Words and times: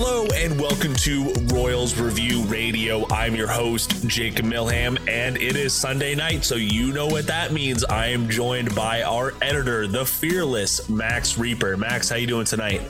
Hello 0.00 0.26
and 0.32 0.60
welcome 0.60 0.94
to 0.94 1.32
Royals 1.52 1.98
Review 1.98 2.44
Radio. 2.44 3.04
I'm 3.10 3.34
your 3.34 3.48
host, 3.48 4.06
Jacob 4.06 4.46
Milham, 4.46 4.96
and 5.08 5.36
it 5.36 5.56
is 5.56 5.74
Sunday 5.74 6.14
night, 6.14 6.44
so 6.44 6.54
you 6.54 6.92
know 6.92 7.08
what 7.08 7.26
that 7.26 7.50
means. 7.50 7.84
I 7.84 8.06
am 8.06 8.28
joined 8.28 8.72
by 8.76 9.02
our 9.02 9.34
editor, 9.42 9.88
the 9.88 10.06
fearless 10.06 10.88
Max 10.88 11.32
Rieper. 11.32 11.76
Max, 11.76 12.08
how 12.08 12.14
you 12.14 12.28
doing 12.28 12.44
tonight? 12.44 12.80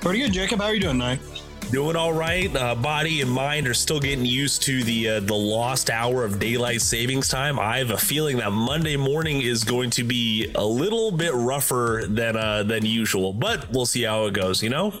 Pretty 0.00 0.18
good, 0.18 0.32
Jacob. 0.32 0.58
How 0.58 0.64
are 0.66 0.74
you 0.74 0.80
doing 0.80 0.98
tonight? 0.98 1.20
Doing 1.70 1.94
all 1.94 2.12
right. 2.12 2.54
Uh, 2.56 2.74
body 2.74 3.20
and 3.20 3.30
mind 3.30 3.68
are 3.68 3.74
still 3.74 4.00
getting 4.00 4.26
used 4.26 4.62
to 4.62 4.82
the 4.82 5.08
uh, 5.08 5.20
the 5.20 5.36
lost 5.36 5.88
hour 5.88 6.24
of 6.24 6.40
daylight 6.40 6.80
savings 6.80 7.28
time. 7.28 7.60
I 7.60 7.78
have 7.78 7.92
a 7.92 7.96
feeling 7.96 8.38
that 8.38 8.50
Monday 8.50 8.96
morning 8.96 9.40
is 9.40 9.62
going 9.62 9.90
to 9.90 10.02
be 10.02 10.50
a 10.56 10.64
little 10.64 11.12
bit 11.12 11.32
rougher 11.32 12.06
than 12.08 12.36
uh, 12.36 12.64
than 12.64 12.84
usual, 12.84 13.32
but 13.32 13.70
we'll 13.70 13.86
see 13.86 14.02
how 14.02 14.26
it 14.26 14.34
goes. 14.34 14.64
You 14.64 14.70
know. 14.70 15.00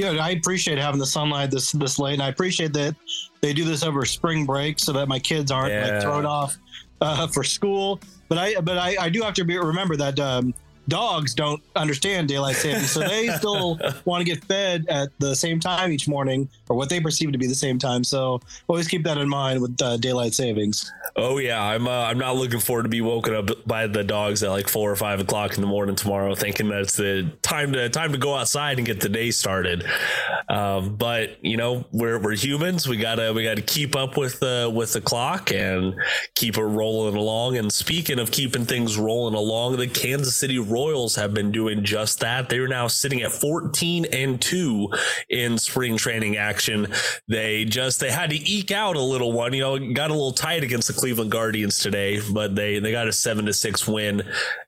Yeah, 0.00 0.12
I 0.24 0.30
appreciate 0.30 0.78
having 0.78 0.98
the 0.98 1.04
sunlight 1.06 1.50
this 1.50 1.72
this 1.72 1.98
late, 1.98 2.14
and 2.14 2.22
I 2.22 2.28
appreciate 2.28 2.72
that 2.72 2.96
they 3.42 3.52
do 3.52 3.64
this 3.64 3.82
over 3.82 4.04
spring 4.06 4.46
break 4.46 4.78
so 4.78 4.92
that 4.92 5.08
my 5.08 5.18
kids 5.18 5.50
aren't 5.50 5.72
Yeah. 5.72 5.92
like 5.94 6.02
thrown 6.02 6.24
off 6.24 6.56
uh, 7.02 7.26
for 7.26 7.44
school. 7.44 8.00
But 8.30 8.38
I 8.38 8.60
but 8.60 8.78
I, 8.78 8.96
I 8.98 9.08
do 9.10 9.20
have 9.22 9.34
to 9.34 9.44
be, 9.44 9.58
remember 9.58 9.96
that 9.96 10.18
um, 10.18 10.54
dogs 10.90 11.34
don't 11.34 11.62
understand 11.74 12.28
daylight 12.28 12.56
savings, 12.56 12.90
so 12.90 13.00
they 13.00 13.28
still 13.36 13.78
want 14.04 14.20
to 14.20 14.24
get 14.24 14.44
fed 14.44 14.84
at 14.88 15.08
the 15.18 15.34
same 15.34 15.58
time 15.58 15.92
each 15.92 16.06
morning, 16.06 16.48
or 16.68 16.76
what 16.76 16.90
they 16.90 17.00
perceive 17.00 17.32
to 17.32 17.38
be 17.38 17.46
the 17.46 17.54
same 17.54 17.78
time. 17.78 18.04
So 18.04 18.40
always 18.68 18.88
keep 18.88 19.04
that 19.04 19.16
in 19.16 19.28
mind 19.28 19.62
with 19.62 19.80
uh, 19.80 19.96
daylight 19.96 20.34
savings. 20.34 20.92
Oh 21.16 21.38
yeah, 21.38 21.62
I'm 21.62 21.88
uh, 21.88 22.04
I'm 22.04 22.18
not 22.18 22.36
looking 22.36 22.60
forward 22.60 22.82
to 22.82 22.88
be 22.88 23.00
woken 23.00 23.34
up 23.34 23.48
by 23.66 23.86
the 23.86 24.04
dogs 24.04 24.42
at 24.42 24.50
like 24.50 24.68
four 24.68 24.90
or 24.90 24.96
five 24.96 25.20
o'clock 25.20 25.54
in 25.54 25.60
the 25.60 25.66
morning 25.66 25.96
tomorrow, 25.96 26.34
thinking 26.34 26.68
that 26.68 26.82
it's 26.82 26.96
the 26.96 27.32
time 27.42 27.72
to 27.72 27.88
time 27.88 28.12
to 28.12 28.18
go 28.18 28.34
outside 28.34 28.78
and 28.78 28.86
get 28.86 29.00
the 29.00 29.08
day 29.08 29.30
started. 29.30 29.86
Um, 30.48 30.96
but 30.96 31.42
you 31.44 31.56
know, 31.56 31.84
we're 31.92 32.18
we're 32.18 32.36
humans. 32.36 32.88
We 32.88 32.96
gotta 32.96 33.32
we 33.32 33.44
gotta 33.44 33.62
keep 33.62 33.96
up 33.96 34.16
with 34.16 34.40
the 34.40 34.70
with 34.72 34.92
the 34.92 35.00
clock 35.00 35.52
and 35.52 35.94
keep 36.34 36.56
it 36.56 36.62
rolling 36.62 37.16
along. 37.16 37.56
And 37.56 37.72
speaking 37.72 38.18
of 38.18 38.30
keeping 38.30 38.64
things 38.64 38.96
rolling 38.98 39.34
along, 39.34 39.76
the 39.76 39.86
Kansas 39.86 40.36
City 40.36 40.58
Royals 40.80 41.14
have 41.16 41.34
been 41.34 41.52
doing 41.52 41.84
just 41.84 42.20
that. 42.20 42.48
They're 42.48 42.66
now 42.66 42.86
sitting 42.86 43.20
at 43.20 43.32
14 43.32 44.06
and 44.06 44.40
two 44.40 44.88
in 45.28 45.58
spring 45.58 45.98
training 45.98 46.38
action. 46.38 46.88
They 47.28 47.66
just 47.66 48.00
they 48.00 48.10
had 48.10 48.30
to 48.30 48.50
eke 48.50 48.70
out 48.70 48.96
a 48.96 49.00
little 49.00 49.30
one. 49.30 49.52
You 49.52 49.60
know, 49.60 49.92
got 49.92 50.08
a 50.10 50.14
little 50.14 50.32
tight 50.32 50.64
against 50.64 50.88
the 50.88 50.94
Cleveland 50.94 51.30
Guardians 51.30 51.80
today, 51.80 52.20
but 52.32 52.54
they 52.54 52.78
they 52.78 52.92
got 52.92 53.08
a 53.08 53.12
seven 53.12 53.44
to 53.44 53.52
six 53.52 53.86
win 53.86 54.22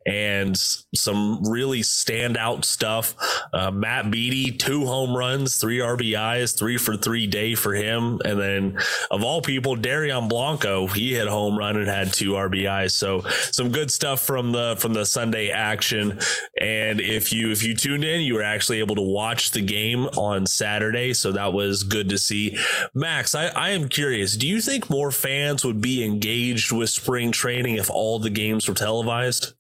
and 0.06 0.56
some 0.56 1.42
really 1.44 1.80
standout 1.80 2.64
stuff. 2.64 3.14
Uh, 3.52 3.70
Matt 3.70 4.10
Beaty, 4.10 4.52
two 4.52 4.86
home 4.86 5.16
runs, 5.16 5.56
three 5.56 5.78
RBIs, 5.78 6.58
three 6.58 6.76
for 6.76 6.96
three 6.96 7.26
day 7.26 7.54
for 7.54 7.74
him, 7.74 8.20
and 8.24 8.38
then 8.40 8.78
of 9.10 9.22
all 9.22 9.42
people, 9.42 9.76
Dairon 9.76 10.28
Blanco, 10.28 10.86
he 10.86 11.14
hit 11.14 11.26
a 11.26 11.30
home 11.30 11.56
run 11.56 11.76
and 11.76 11.88
had 11.88 12.12
two 12.12 12.32
RBIs. 12.32 12.92
So 12.92 13.22
some 13.50 13.70
good 13.70 13.90
stuff 13.90 14.20
from 14.20 14.52
the 14.52 14.76
from 14.78 14.94
the 14.94 15.06
Sunday 15.06 15.50
action. 15.50 16.18
And 16.60 17.00
if 17.00 17.32
you 17.32 17.50
if 17.50 17.62
you 17.62 17.74
tuned 17.74 18.04
in, 18.04 18.20
you 18.22 18.34
were 18.34 18.42
actually 18.42 18.80
able 18.80 18.96
to 18.96 19.02
watch 19.02 19.50
the 19.50 19.62
game 19.62 20.06
on 20.06 20.46
Saturday, 20.46 21.14
so 21.14 21.32
that 21.32 21.52
was 21.52 21.82
good 21.82 22.08
to 22.08 22.18
see. 22.18 22.58
Max, 22.94 23.34
I, 23.34 23.46
I 23.48 23.70
am 23.70 23.88
curious. 23.88 24.36
Do 24.36 24.46
you 24.46 24.60
think 24.60 24.90
more 24.90 25.10
fans 25.10 25.64
would 25.64 25.80
be 25.80 26.04
engaged 26.04 26.72
with 26.72 26.90
spring 26.90 27.32
training 27.32 27.76
if 27.76 27.90
all 27.90 28.18
the 28.18 28.30
games 28.30 28.68
were 28.68 28.74
televised? 28.74 29.54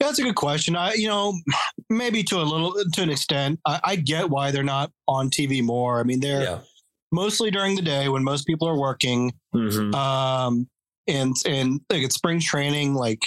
Yeah, 0.00 0.06
That's 0.06 0.18
a 0.18 0.22
good 0.22 0.34
question. 0.34 0.76
I, 0.76 0.94
you 0.94 1.08
know, 1.08 1.38
maybe 1.90 2.22
to 2.24 2.36
a 2.36 2.42
little, 2.42 2.74
to 2.92 3.02
an 3.02 3.10
extent, 3.10 3.60
I, 3.66 3.80
I 3.84 3.96
get 3.96 4.28
why 4.30 4.50
they're 4.50 4.62
not 4.62 4.90
on 5.06 5.30
TV 5.30 5.62
more. 5.62 6.00
I 6.00 6.04
mean, 6.04 6.20
they're 6.20 6.62
mostly 7.12 7.50
during 7.50 7.76
the 7.76 7.82
day 7.82 8.08
when 8.08 8.24
most 8.24 8.46
people 8.46 8.66
are 8.68 8.78
working. 8.78 9.32
Mhm. 9.54 9.94
Um, 9.94 10.68
and 11.06 11.34
and 11.46 11.80
like 11.90 12.02
it's 12.02 12.14
spring 12.14 12.40
training. 12.40 12.94
Like, 12.94 13.20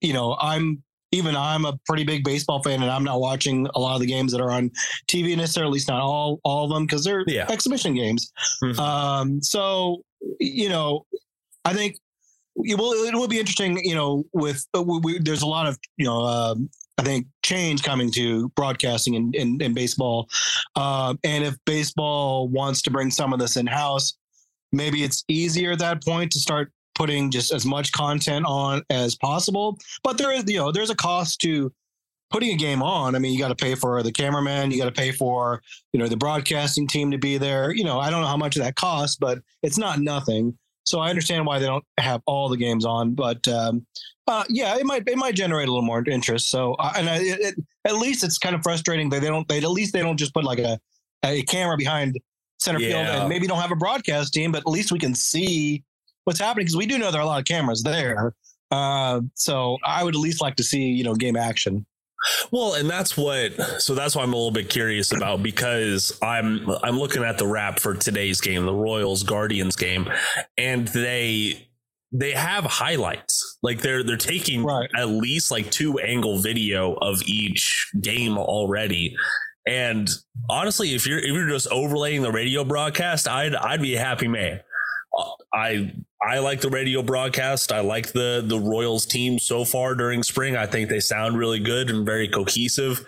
you 0.00 0.12
know, 0.14 0.36
I'm 0.40 0.82
even 1.12 1.36
I'm 1.36 1.64
a 1.66 1.78
pretty 1.86 2.02
big 2.04 2.24
baseball 2.24 2.62
fan, 2.62 2.82
and 2.82 2.90
I'm 2.90 3.04
not 3.04 3.20
watching 3.20 3.68
a 3.74 3.78
lot 3.78 3.94
of 3.94 4.00
the 4.00 4.06
games 4.06 4.32
that 4.32 4.40
are 4.40 4.50
on 4.50 4.70
TV 5.06 5.36
necessarily. 5.36 5.70
At 5.70 5.74
least 5.74 5.88
not 5.88 6.00
all 6.00 6.40
all 6.44 6.64
of 6.64 6.70
them 6.70 6.86
because 6.86 7.04
they're 7.04 7.24
Yeah. 7.26 7.46
exhibition 7.50 7.94
games. 7.94 8.32
Mhm. 8.62 8.78
Um, 8.78 9.42
so 9.42 10.02
you 10.40 10.70
know, 10.70 11.04
I 11.66 11.74
think 11.74 11.98
it 12.56 12.78
will 12.78 12.92
it 12.92 13.14
will 13.14 13.28
be 13.28 13.38
interesting. 13.38 13.78
You 13.84 13.94
know, 13.94 14.24
with 14.32 14.66
uh, 14.76 14.82
we, 14.82 14.98
we, 14.98 15.18
there's 15.18 15.42
a 15.42 15.46
lot 15.46 15.66
of 15.66 15.78
you 15.96 16.06
know. 16.06 16.22
Um, 16.22 16.70
I 16.96 17.02
think 17.02 17.26
change 17.42 17.82
coming 17.82 18.12
to 18.12 18.50
broadcasting 18.50 19.14
in, 19.14 19.32
in, 19.34 19.60
in 19.60 19.74
baseball. 19.74 20.28
Um, 20.76 21.18
and 21.24 21.42
if 21.42 21.56
baseball 21.66 22.46
wants 22.48 22.82
to 22.82 22.90
bring 22.92 23.10
some 23.10 23.32
of 23.32 23.40
this 23.40 23.56
in 23.56 23.66
house, 23.66 24.14
maybe 24.70 25.02
it's 25.02 25.24
easier 25.26 25.72
at 25.72 25.80
that 25.80 26.04
point 26.04 26.30
to 26.32 26.38
start 26.38 26.70
putting 26.94 27.30
just 27.30 27.52
as 27.52 27.66
much 27.66 27.90
content 27.92 28.46
on 28.46 28.82
as 28.90 29.16
possible. 29.16 29.78
But 30.02 30.18
there 30.18 30.30
is, 30.30 30.44
you 30.46 30.58
know, 30.58 30.70
there's 30.70 30.90
a 30.90 30.94
cost 30.94 31.40
to 31.40 31.72
putting 32.30 32.54
a 32.54 32.56
game 32.56 32.82
on. 32.82 33.14
I 33.14 33.18
mean, 33.18 33.32
you 33.32 33.38
got 33.38 33.48
to 33.48 33.54
pay 33.54 33.74
for 33.74 34.02
the 34.02 34.12
cameraman, 34.12 34.70
you 34.70 34.78
got 34.78 34.86
to 34.86 34.92
pay 34.92 35.12
for, 35.12 35.62
you 35.92 36.00
know, 36.00 36.08
the 36.08 36.16
broadcasting 36.16 36.86
team 36.86 37.10
to 37.10 37.18
be 37.18 37.38
there. 37.38 37.72
You 37.72 37.84
know, 37.84 37.98
I 37.98 38.10
don't 38.10 38.22
know 38.22 38.28
how 38.28 38.36
much 38.36 38.54
that 38.56 38.76
costs, 38.76 39.16
but 39.16 39.38
it's 39.62 39.78
not 39.78 40.00
nothing. 40.00 40.56
So 40.84 41.00
I 41.00 41.10
understand 41.10 41.46
why 41.46 41.58
they 41.58 41.66
don't 41.66 41.84
have 41.98 42.22
all 42.26 42.48
the 42.48 42.56
games 42.56 42.84
on, 42.84 43.14
but 43.14 43.46
um, 43.48 43.86
uh, 44.26 44.44
yeah, 44.48 44.76
it 44.76 44.84
might 44.84 45.08
it 45.08 45.16
might 45.16 45.34
generate 45.34 45.68
a 45.68 45.70
little 45.70 45.84
more 45.84 46.02
interest. 46.06 46.50
So 46.50 46.74
uh, 46.74 46.92
and 46.96 47.08
I, 47.08 47.16
it, 47.16 47.40
it, 47.40 47.54
at 47.84 47.96
least 47.96 48.24
it's 48.24 48.38
kind 48.38 48.54
of 48.54 48.62
frustrating 48.62 49.08
that 49.10 49.20
they 49.20 49.28
don't 49.28 49.48
they 49.48 49.58
at 49.58 49.70
least 49.70 49.92
they 49.92 50.00
don't 50.00 50.16
just 50.16 50.34
put 50.34 50.44
like 50.44 50.58
a 50.58 50.78
a 51.24 51.42
camera 51.42 51.76
behind 51.76 52.18
center 52.58 52.78
field 52.78 53.06
and 53.06 53.28
maybe 53.28 53.46
don't 53.46 53.60
have 53.60 53.72
a 53.72 53.76
broadcast 53.76 54.32
team, 54.32 54.52
but 54.52 54.58
at 54.58 54.66
least 54.66 54.92
we 54.92 54.98
can 54.98 55.14
see 55.14 55.82
what's 56.24 56.38
happening 56.38 56.64
because 56.64 56.76
we 56.76 56.86
do 56.86 56.98
know 56.98 57.10
there 57.10 57.20
are 57.20 57.24
a 57.24 57.26
lot 57.26 57.38
of 57.38 57.44
cameras 57.44 57.82
there. 57.82 58.34
Uh, 58.70 59.20
so 59.34 59.78
I 59.84 60.02
would 60.02 60.14
at 60.14 60.20
least 60.20 60.40
like 60.40 60.56
to 60.56 60.64
see 60.64 60.82
you 60.82 61.04
know 61.04 61.14
game 61.14 61.36
action. 61.36 61.86
Well, 62.50 62.74
and 62.74 62.88
that's 62.88 63.16
what 63.16 63.52
so 63.80 63.94
that's 63.94 64.16
why 64.16 64.22
I'm 64.22 64.32
a 64.32 64.36
little 64.36 64.50
bit 64.50 64.68
curious 64.70 65.12
about 65.12 65.42
because 65.42 66.16
I'm 66.22 66.68
I'm 66.82 66.98
looking 66.98 67.22
at 67.24 67.38
the 67.38 67.46
wrap 67.46 67.78
for 67.78 67.94
today's 67.94 68.40
game, 68.40 68.64
the 68.66 68.72
Royals 68.74 69.22
Guardians 69.22 69.76
game, 69.76 70.08
and 70.56 70.88
they 70.88 71.68
they 72.12 72.32
have 72.32 72.64
highlights. 72.64 73.58
Like 73.62 73.80
they're 73.80 74.02
they're 74.04 74.16
taking 74.16 74.64
Right. 74.64 74.88
at 74.96 75.08
least 75.08 75.50
like 75.50 75.70
two 75.70 75.98
angle 75.98 76.38
video 76.40 76.94
of 76.94 77.22
each 77.26 77.90
game 78.00 78.38
already. 78.38 79.16
And 79.66 80.08
honestly, 80.50 80.94
if 80.94 81.06
you're 81.06 81.18
if 81.18 81.26
you're 81.26 81.48
just 81.48 81.66
overlaying 81.68 82.22
the 82.22 82.30
radio 82.32 82.64
broadcast, 82.64 83.26
I'd 83.26 83.54
I'd 83.54 83.80
be 83.82 83.94
a 83.94 83.98
happy 84.00 84.28
man. 84.28 84.60
I 85.52 85.92
I 86.22 86.38
like 86.38 86.60
the 86.60 86.70
radio 86.70 87.02
broadcast. 87.02 87.72
I 87.72 87.80
like 87.80 88.12
the 88.12 88.42
the 88.44 88.58
Royals 88.58 89.06
team 89.06 89.38
so 89.38 89.64
far 89.64 89.94
during 89.94 90.22
spring. 90.22 90.56
I 90.56 90.66
think 90.66 90.88
they 90.88 91.00
sound 91.00 91.38
really 91.38 91.60
good 91.60 91.90
and 91.90 92.04
very 92.04 92.28
cohesive. 92.28 93.06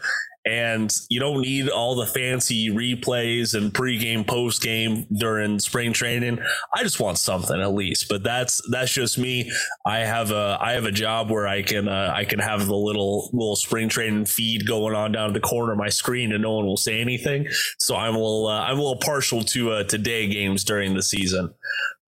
And 0.48 0.92
you 1.10 1.18
don't 1.18 1.40
need 1.40 1.68
all 1.68 1.96
the 1.96 2.06
fancy 2.06 2.70
replays 2.70 3.52
and 3.54 3.74
pregame, 3.74 4.24
postgame 4.24 5.04
during 5.18 5.58
spring 5.58 5.92
training. 5.92 6.38
I 6.72 6.84
just 6.84 7.00
want 7.00 7.18
something 7.18 7.60
at 7.60 7.74
least. 7.74 8.08
But 8.08 8.22
that's 8.22 8.62
that's 8.70 8.92
just 8.92 9.18
me. 9.18 9.50
I 9.84 9.98
have 9.98 10.30
a 10.30 10.56
I 10.60 10.72
have 10.74 10.84
a 10.84 10.92
job 10.92 11.30
where 11.30 11.48
I 11.48 11.62
can 11.62 11.88
uh, 11.88 12.12
I 12.14 12.24
can 12.24 12.38
have 12.38 12.64
the 12.64 12.76
little 12.76 13.28
little 13.32 13.56
spring 13.56 13.88
training 13.88 14.26
feed 14.26 14.68
going 14.68 14.94
on 14.94 15.10
down 15.10 15.32
the 15.32 15.40
corner 15.40 15.72
of 15.72 15.78
my 15.78 15.88
screen, 15.88 16.32
and 16.32 16.42
no 16.42 16.52
one 16.52 16.66
will 16.66 16.76
say 16.76 17.00
anything. 17.00 17.48
So 17.80 17.96
I'm 17.96 18.14
a 18.14 18.18
little 18.18 18.46
uh, 18.46 18.60
I'm 18.60 18.78
a 18.78 18.82
little 18.82 19.00
partial 19.00 19.42
to 19.42 19.72
uh, 19.72 19.82
to 19.84 19.98
day 19.98 20.28
games 20.28 20.62
during 20.62 20.94
the 20.94 21.02
season. 21.02 21.52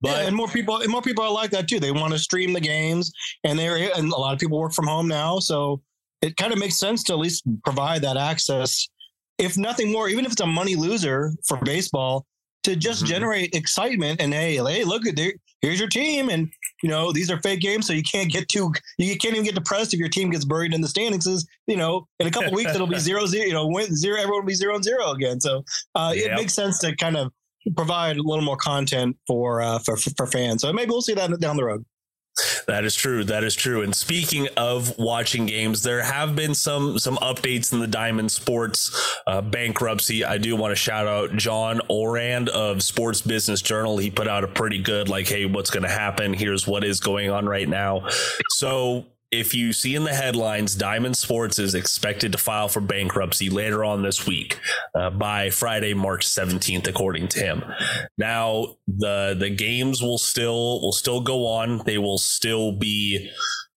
But 0.01 0.11
yeah, 0.11 0.27
and 0.29 0.37
more 0.37 0.49
people 0.49 0.77
and 0.79 0.91
more 0.91 1.03
people 1.03 1.25
are 1.25 1.31
like 1.33 1.51
that 1.51 1.69
too. 1.69 1.81
They 1.81 1.91
want 1.93 2.13
to 2.13 2.19
stream 2.19 2.53
the 2.53 2.61
games, 2.61 3.11
and 3.45 3.59
they're 3.59 3.91
and 3.97 4.13
a 4.13 4.17
lot 4.17 4.33
of 4.33 4.39
people 4.39 4.59
work 4.59 4.73
from 4.73 4.87
home 4.87 5.09
now, 5.09 5.39
so 5.39 5.81
it 6.23 6.37
kind 6.37 6.53
of 6.53 6.59
makes 6.59 6.79
sense 6.79 7.03
to 7.05 7.13
at 7.13 7.19
least 7.19 7.45
provide 7.65 8.03
that 8.03 8.17
access, 8.17 8.89
if 9.39 9.57
nothing 9.57 9.93
more, 9.93 10.09
even 10.09 10.25
if 10.25 10.33
it's 10.33 10.41
a 10.41 10.47
money 10.47 10.75
loser 10.75 11.33
for 11.47 11.57
baseball, 11.59 12.27
to 12.65 12.75
just 12.77 13.05
Mhm. 13.05 13.09
generate 13.09 13.55
excitement 13.55 14.21
and 14.21 14.35
hey, 14.35 14.57
hey, 14.57 14.83
look 14.85 15.07
at 15.07 15.15
there, 15.17 15.33
here's 15.63 15.79
your 15.79 15.89
team, 15.89 16.29
and 16.29 16.49
you 16.83 16.89
know 16.89 17.13
these 17.13 17.31
are 17.31 17.41
fake 17.41 17.61
games, 17.61 17.87
so 17.87 17.93
you 17.93 18.03
can't 18.03 18.31
get 18.33 18.49
too 18.49 18.73
you 18.99 19.17
can't 19.17 19.35
even 19.35 19.45
get 19.45 19.55
depressed 19.57 19.95
if 19.95 20.01
your 20.01 20.09
team 20.09 20.31
gets 20.31 20.45
buried 20.45 20.75
in 20.75 20.81
the 20.81 20.89
standings. 20.89 21.25
'cause, 21.27 21.47
You 21.67 21.77
know, 21.77 22.07
in 22.21 22.27
a 22.27 22.31
couple 22.31 22.53
weeks 22.53 22.73
it'll 22.75 22.87
be 22.87 22.99
zero 23.11 23.27
zero. 23.27 23.45
You 23.47 23.53
know, 23.53 23.67
win, 23.67 23.95
zero 23.97 24.17
everyone 24.21 24.43
will 24.43 24.49
be 24.49 24.55
zero 24.55 24.75
and 24.77 24.85
zero 24.85 25.11
again. 25.11 25.41
So 25.41 25.65
uh, 25.97 26.13
it 26.17 26.35
makes 26.37 26.55
sense 26.55 26.79
to 26.81 26.95
kind 26.97 27.17
of 27.17 27.33
provide 27.71 28.17
a 28.17 28.23
little 28.23 28.45
more 28.45 28.57
content 28.57 29.17
for 29.27 29.61
uh, 29.61 29.79
for 29.81 29.97
for 29.97 30.27
fans. 30.27 30.63
So 30.63 30.73
maybe 30.73 30.91
we'll 30.91 31.03
see 31.03 31.15
that 31.15 31.39
down 31.41 31.57
the 31.57 31.65
road. 31.65 31.85
That 32.67 32.85
is 32.85 32.95
true. 32.95 33.25
That 33.25 33.45
is 33.45 33.55
true. 33.55 33.83
And 33.83 33.95
speaking 33.95 34.49
of 34.57 34.97
watching 34.99 35.47
games, 35.47 35.83
there 35.83 36.03
have 36.03 36.37
been 36.37 36.55
some 36.55 36.99
some 36.99 37.17
updates 37.17 37.73
in 37.73 37.81
the 37.81 37.87
Diamond 37.87 38.31
Sports 38.31 39.17
uh, 39.27 39.41
bankruptcy. 39.41 40.25
I 40.25 40.39
do 40.39 40.55
want 40.55 40.73
to 40.73 40.77
shout 40.77 41.07
out 41.07 41.35
John 41.37 41.81
Ourand 41.91 42.49
of 42.49 42.83
Sports 42.83 43.23
Business 43.23 43.61
Journal. 43.61 43.99
He 43.99 44.11
put 44.11 44.29
out 44.29 44.45
a 44.45 44.49
pretty 44.49 44.79
good 44.79 45.09
like, 45.09 45.27
hey, 45.27 45.47
what's 45.47 45.71
going 45.71 45.83
to 45.83 45.89
happen? 45.89 46.33
Here's 46.33 46.67
what 46.67 46.85
is 46.85 47.01
going 47.01 47.31
on 47.31 47.47
right 47.47 47.69
now. 47.69 48.07
So 48.51 49.07
if 49.31 49.55
you 49.55 49.73
see 49.73 49.95
in 49.95 50.05
the 50.05 50.15
headlines, 50.15 50.75
Diamond 50.75 51.17
Sports 51.17 51.59
is 51.59 51.75
expected 51.75 52.33
to 52.33 52.39
file 52.39 52.69
for 52.69 52.81
bankruptcy 52.81 53.51
later 53.51 53.85
on 53.85 54.03
this 54.03 54.27
week 54.27 54.59
uh, 54.95 55.11
by 55.11 55.51
Friday, 55.51 55.93
March 55.93 56.27
17th, 56.27 56.89
according 56.89 57.29
to 57.29 57.41
him. 57.41 57.65
Now, 58.17 58.77
the 58.87 59.37
the 59.39 59.51
games 59.51 60.01
will 60.01 60.19
still 60.19 60.81
will 60.81 60.93
still 60.93 61.21
go 61.21 61.47
on. 61.47 61.83
They 61.85 61.99
will 61.99 62.19
still 62.19 62.73
be 62.73 63.31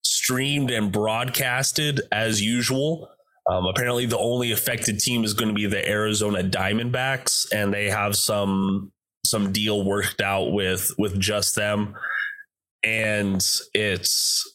streamed 0.04 0.72
and 0.72 0.92
broadcasted 0.92 2.02
as 2.12 2.42
usual. 2.42 3.10
Um, 3.50 3.66
apparently, 3.66 4.06
the 4.06 4.20
only 4.20 4.54
affected 4.54 5.00
team 5.00 5.26
is 5.26 5.34
going 5.34 5.50
to 5.50 5.56
be 5.56 5.66
the 5.66 5.88
Arizona 5.88 6.44
Diamondbacks, 6.44 7.52
and 7.52 7.74
they 7.74 7.90
have 7.90 8.16
some 8.16 8.94
some 9.26 9.52
deal 9.52 9.84
worked 9.84 10.22
out 10.22 10.54
with 10.54 10.92
with 10.98 11.20
just 11.20 11.56
them. 11.56 11.96
And 12.84 13.46
it's 13.76 14.48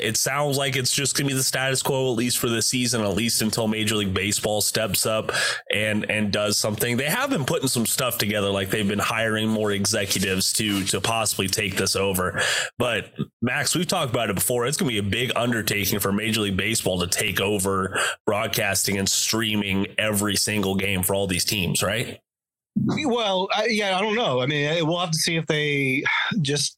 it 0.00 0.16
sounds 0.16 0.56
like 0.56 0.76
it's 0.76 0.94
just 0.94 1.16
going 1.16 1.28
to 1.28 1.34
be 1.34 1.36
the 1.36 1.42
status 1.42 1.82
quo 1.82 2.10
at 2.10 2.16
least 2.16 2.38
for 2.38 2.48
the 2.48 2.62
season 2.62 3.02
at 3.02 3.14
least 3.14 3.42
until 3.42 3.68
major 3.68 3.96
league 3.96 4.14
baseball 4.14 4.60
steps 4.60 5.06
up 5.06 5.32
and 5.72 6.10
and 6.10 6.32
does 6.32 6.56
something. 6.56 6.96
They 6.96 7.08
have 7.08 7.30
been 7.30 7.44
putting 7.44 7.68
some 7.68 7.86
stuff 7.86 8.18
together 8.18 8.50
like 8.50 8.70
they've 8.70 8.86
been 8.86 8.98
hiring 8.98 9.48
more 9.48 9.72
executives 9.72 10.52
to 10.54 10.84
to 10.84 11.00
possibly 11.00 11.48
take 11.48 11.76
this 11.76 11.96
over. 11.96 12.40
But 12.78 13.12
max 13.42 13.74
we've 13.74 13.86
talked 13.86 14.10
about 14.10 14.30
it 14.30 14.36
before. 14.36 14.66
It's 14.66 14.76
going 14.76 14.94
to 14.94 15.02
be 15.02 15.06
a 15.06 15.10
big 15.10 15.32
undertaking 15.36 15.98
for 15.98 16.12
major 16.12 16.42
league 16.42 16.56
baseball 16.56 17.00
to 17.00 17.06
take 17.06 17.40
over 17.40 17.98
broadcasting 18.26 18.98
and 18.98 19.08
streaming 19.08 19.86
every 19.98 20.36
single 20.36 20.74
game 20.74 21.02
for 21.02 21.14
all 21.14 21.26
these 21.26 21.44
teams 21.44 21.82
right? 21.82 22.20
Well, 22.76 23.48
I, 23.54 23.66
yeah, 23.66 23.98
I 23.98 24.00
don't 24.00 24.14
know. 24.14 24.40
I 24.40 24.46
mean, 24.46 24.86
we'll 24.86 24.98
have 25.00 25.10
to 25.10 25.18
see 25.18 25.36
if 25.36 25.46
they 25.46 26.04
just 26.40 26.76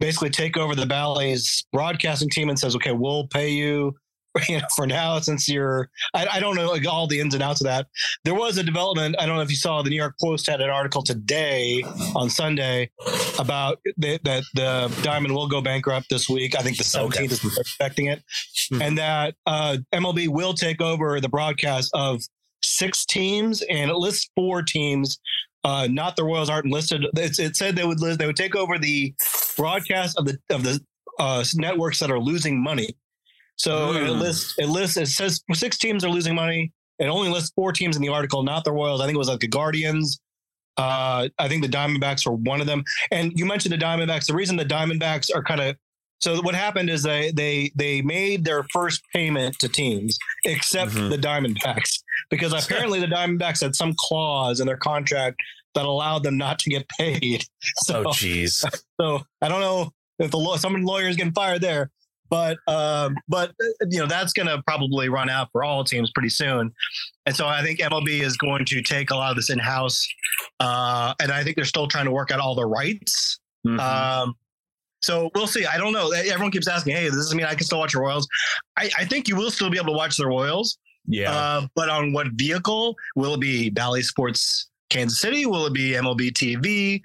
basically 0.00 0.30
take 0.30 0.56
over 0.56 0.74
the 0.74 0.86
Bally's 0.86 1.64
broadcasting 1.72 2.30
team 2.30 2.48
and 2.48 2.58
says, 2.58 2.74
okay, 2.74 2.92
we'll 2.92 3.28
pay 3.28 3.50
you, 3.50 3.94
you 4.48 4.58
know, 4.58 4.64
for 4.74 4.86
now 4.86 5.20
since 5.20 5.48
you're. 5.48 5.90
I, 6.14 6.26
I 6.32 6.40
don't 6.40 6.56
know 6.56 6.70
like, 6.70 6.86
all 6.86 7.06
the 7.06 7.20
ins 7.20 7.34
and 7.34 7.42
outs 7.42 7.60
of 7.60 7.66
that. 7.66 7.86
There 8.24 8.34
was 8.34 8.58
a 8.58 8.62
development. 8.62 9.16
I 9.18 9.26
don't 9.26 9.36
know 9.36 9.42
if 9.42 9.50
you 9.50 9.56
saw 9.56 9.82
the 9.82 9.90
New 9.90 9.96
York 9.96 10.16
Post 10.20 10.46
had 10.46 10.60
an 10.60 10.70
article 10.70 11.02
today 11.02 11.84
on 12.16 12.30
Sunday 12.30 12.90
about 13.38 13.78
the, 13.98 14.18
that 14.24 14.42
the 14.54 15.00
Diamond 15.02 15.34
will 15.34 15.48
go 15.48 15.60
bankrupt 15.60 16.08
this 16.10 16.28
week. 16.28 16.58
I 16.58 16.62
think 16.62 16.78
the 16.78 16.84
17th 16.84 17.06
okay. 17.06 17.24
is 17.26 17.58
expecting 17.58 18.06
it, 18.06 18.22
mm-hmm. 18.72 18.82
and 18.82 18.98
that 18.98 19.34
uh, 19.46 19.76
MLB 19.94 20.28
will 20.28 20.54
take 20.54 20.80
over 20.80 21.20
the 21.20 21.28
broadcast 21.28 21.90
of 21.94 22.22
six 22.62 23.04
teams, 23.04 23.62
and 23.62 23.90
it 23.90 23.96
lists 23.96 24.30
four 24.34 24.62
teams 24.62 25.18
uh, 25.64 25.88
not 25.90 26.16
the 26.16 26.24
Royals 26.24 26.50
aren't 26.50 26.66
listed. 26.66 27.06
It's, 27.16 27.38
it 27.38 27.56
said 27.56 27.76
they 27.76 27.84
would 27.84 28.00
list, 28.00 28.18
they 28.18 28.26
would 28.26 28.36
take 28.36 28.56
over 28.56 28.78
the 28.78 29.14
broadcast 29.56 30.18
of 30.18 30.26
the 30.26 30.38
of 30.50 30.62
the 30.62 30.80
uh, 31.18 31.44
networks 31.54 31.98
that 32.00 32.10
are 32.10 32.20
losing 32.20 32.62
money. 32.62 32.96
So 33.56 33.92
mm. 33.92 34.06
it 34.06 34.12
lists 34.12 34.54
it 34.58 34.66
lists 34.66 34.96
it 34.96 35.08
says 35.08 35.42
six 35.52 35.76
teams 35.76 36.04
are 36.04 36.10
losing 36.10 36.34
money. 36.34 36.72
It 36.98 37.06
only 37.06 37.28
lists 37.28 37.52
four 37.54 37.72
teams 37.72 37.96
in 37.96 38.02
the 38.02 38.08
article, 38.08 38.42
not 38.42 38.64
the 38.64 38.72
Royals. 38.72 39.00
I 39.00 39.06
think 39.06 39.14
it 39.14 39.18
was 39.18 39.28
like 39.28 39.40
the 39.40 39.48
Guardians. 39.48 40.20
Uh, 40.76 41.28
I 41.38 41.48
think 41.48 41.62
the 41.62 41.68
Diamondbacks 41.68 42.26
were 42.26 42.36
one 42.36 42.60
of 42.60 42.66
them. 42.66 42.84
And 43.10 43.32
you 43.34 43.44
mentioned 43.44 43.72
the 43.72 43.78
Diamondbacks. 43.78 44.26
The 44.26 44.34
reason 44.34 44.56
the 44.56 44.64
Diamondbacks 44.64 45.34
are 45.34 45.42
kind 45.42 45.60
of 45.60 45.76
so 46.20 46.40
what 46.42 46.54
happened 46.54 46.90
is 46.90 47.02
they 47.02 47.30
they 47.32 47.72
they 47.74 48.02
made 48.02 48.44
their 48.44 48.64
first 48.72 49.02
payment 49.12 49.58
to 49.58 49.68
teams, 49.68 50.18
except 50.44 50.92
mm-hmm. 50.92 51.08
the 51.08 51.16
Diamondbacks, 51.16 52.02
because 52.30 52.52
apparently 52.52 53.00
the 53.00 53.06
Diamondbacks 53.06 53.62
had 53.62 53.74
some 53.74 53.94
clause 53.98 54.60
in 54.60 54.66
their 54.66 54.76
contract 54.76 55.40
that 55.74 55.84
allowed 55.84 56.22
them 56.22 56.36
not 56.36 56.58
to 56.60 56.70
get 56.70 56.88
paid. 56.88 57.44
So, 57.84 58.00
oh, 58.00 58.10
jeez. 58.10 58.64
So 59.00 59.22
I 59.42 59.48
don't 59.48 59.60
know 59.60 59.92
if 60.18 60.30
the 60.30 60.38
law, 60.38 60.56
some 60.56 60.74
lawyer 60.82 61.08
is 61.08 61.16
getting 61.16 61.32
fired 61.32 61.60
there, 61.60 61.90
but 62.28 62.58
um, 62.66 63.16
but 63.28 63.52
you 63.90 63.98
know 63.98 64.06
that's 64.06 64.32
going 64.32 64.48
to 64.48 64.62
probably 64.66 65.08
run 65.08 65.28
out 65.28 65.48
for 65.52 65.62
all 65.62 65.84
teams 65.84 66.10
pretty 66.12 66.28
soon, 66.28 66.72
and 67.26 67.36
so 67.36 67.46
I 67.46 67.62
think 67.62 67.80
MLB 67.80 68.20
is 68.20 68.36
going 68.36 68.64
to 68.66 68.82
take 68.82 69.10
a 69.10 69.14
lot 69.14 69.30
of 69.30 69.36
this 69.36 69.50
in 69.50 69.58
house, 69.58 70.06
uh, 70.58 71.14
and 71.20 71.30
I 71.32 71.42
think 71.42 71.56
they're 71.56 71.64
still 71.64 71.88
trying 71.88 72.06
to 72.06 72.12
work 72.12 72.30
out 72.30 72.40
all 72.40 72.54
the 72.54 72.66
rights. 72.66 73.40
Mm-hmm. 73.66 73.80
Um, 73.80 74.34
so 75.00 75.30
we'll 75.34 75.46
see. 75.46 75.66
I 75.66 75.78
don't 75.78 75.92
know. 75.92 76.10
Everyone 76.10 76.50
keeps 76.50 76.68
asking, 76.68 76.96
"Hey, 76.96 77.06
does 77.06 77.16
this 77.16 77.34
mean 77.34 77.46
I 77.46 77.54
can 77.54 77.64
still 77.64 77.78
watch 77.78 77.92
the 77.92 78.00
Royals?" 78.00 78.28
I, 78.76 78.90
I 78.98 79.04
think 79.04 79.28
you 79.28 79.36
will 79.36 79.50
still 79.50 79.70
be 79.70 79.76
able 79.76 79.92
to 79.92 79.96
watch 79.96 80.16
the 80.16 80.26
Royals. 80.26 80.78
Yeah. 81.06 81.32
Uh, 81.32 81.66
but 81.74 81.88
on 81.88 82.12
what 82.12 82.28
vehicle 82.34 82.96
will 83.16 83.34
it 83.34 83.40
be? 83.40 83.70
Bally 83.70 84.02
Sports 84.02 84.68
Kansas 84.90 85.20
City? 85.20 85.46
Will 85.46 85.66
it 85.66 85.72
be 85.72 85.92
MLB 85.92 86.32
TV? 86.32 87.00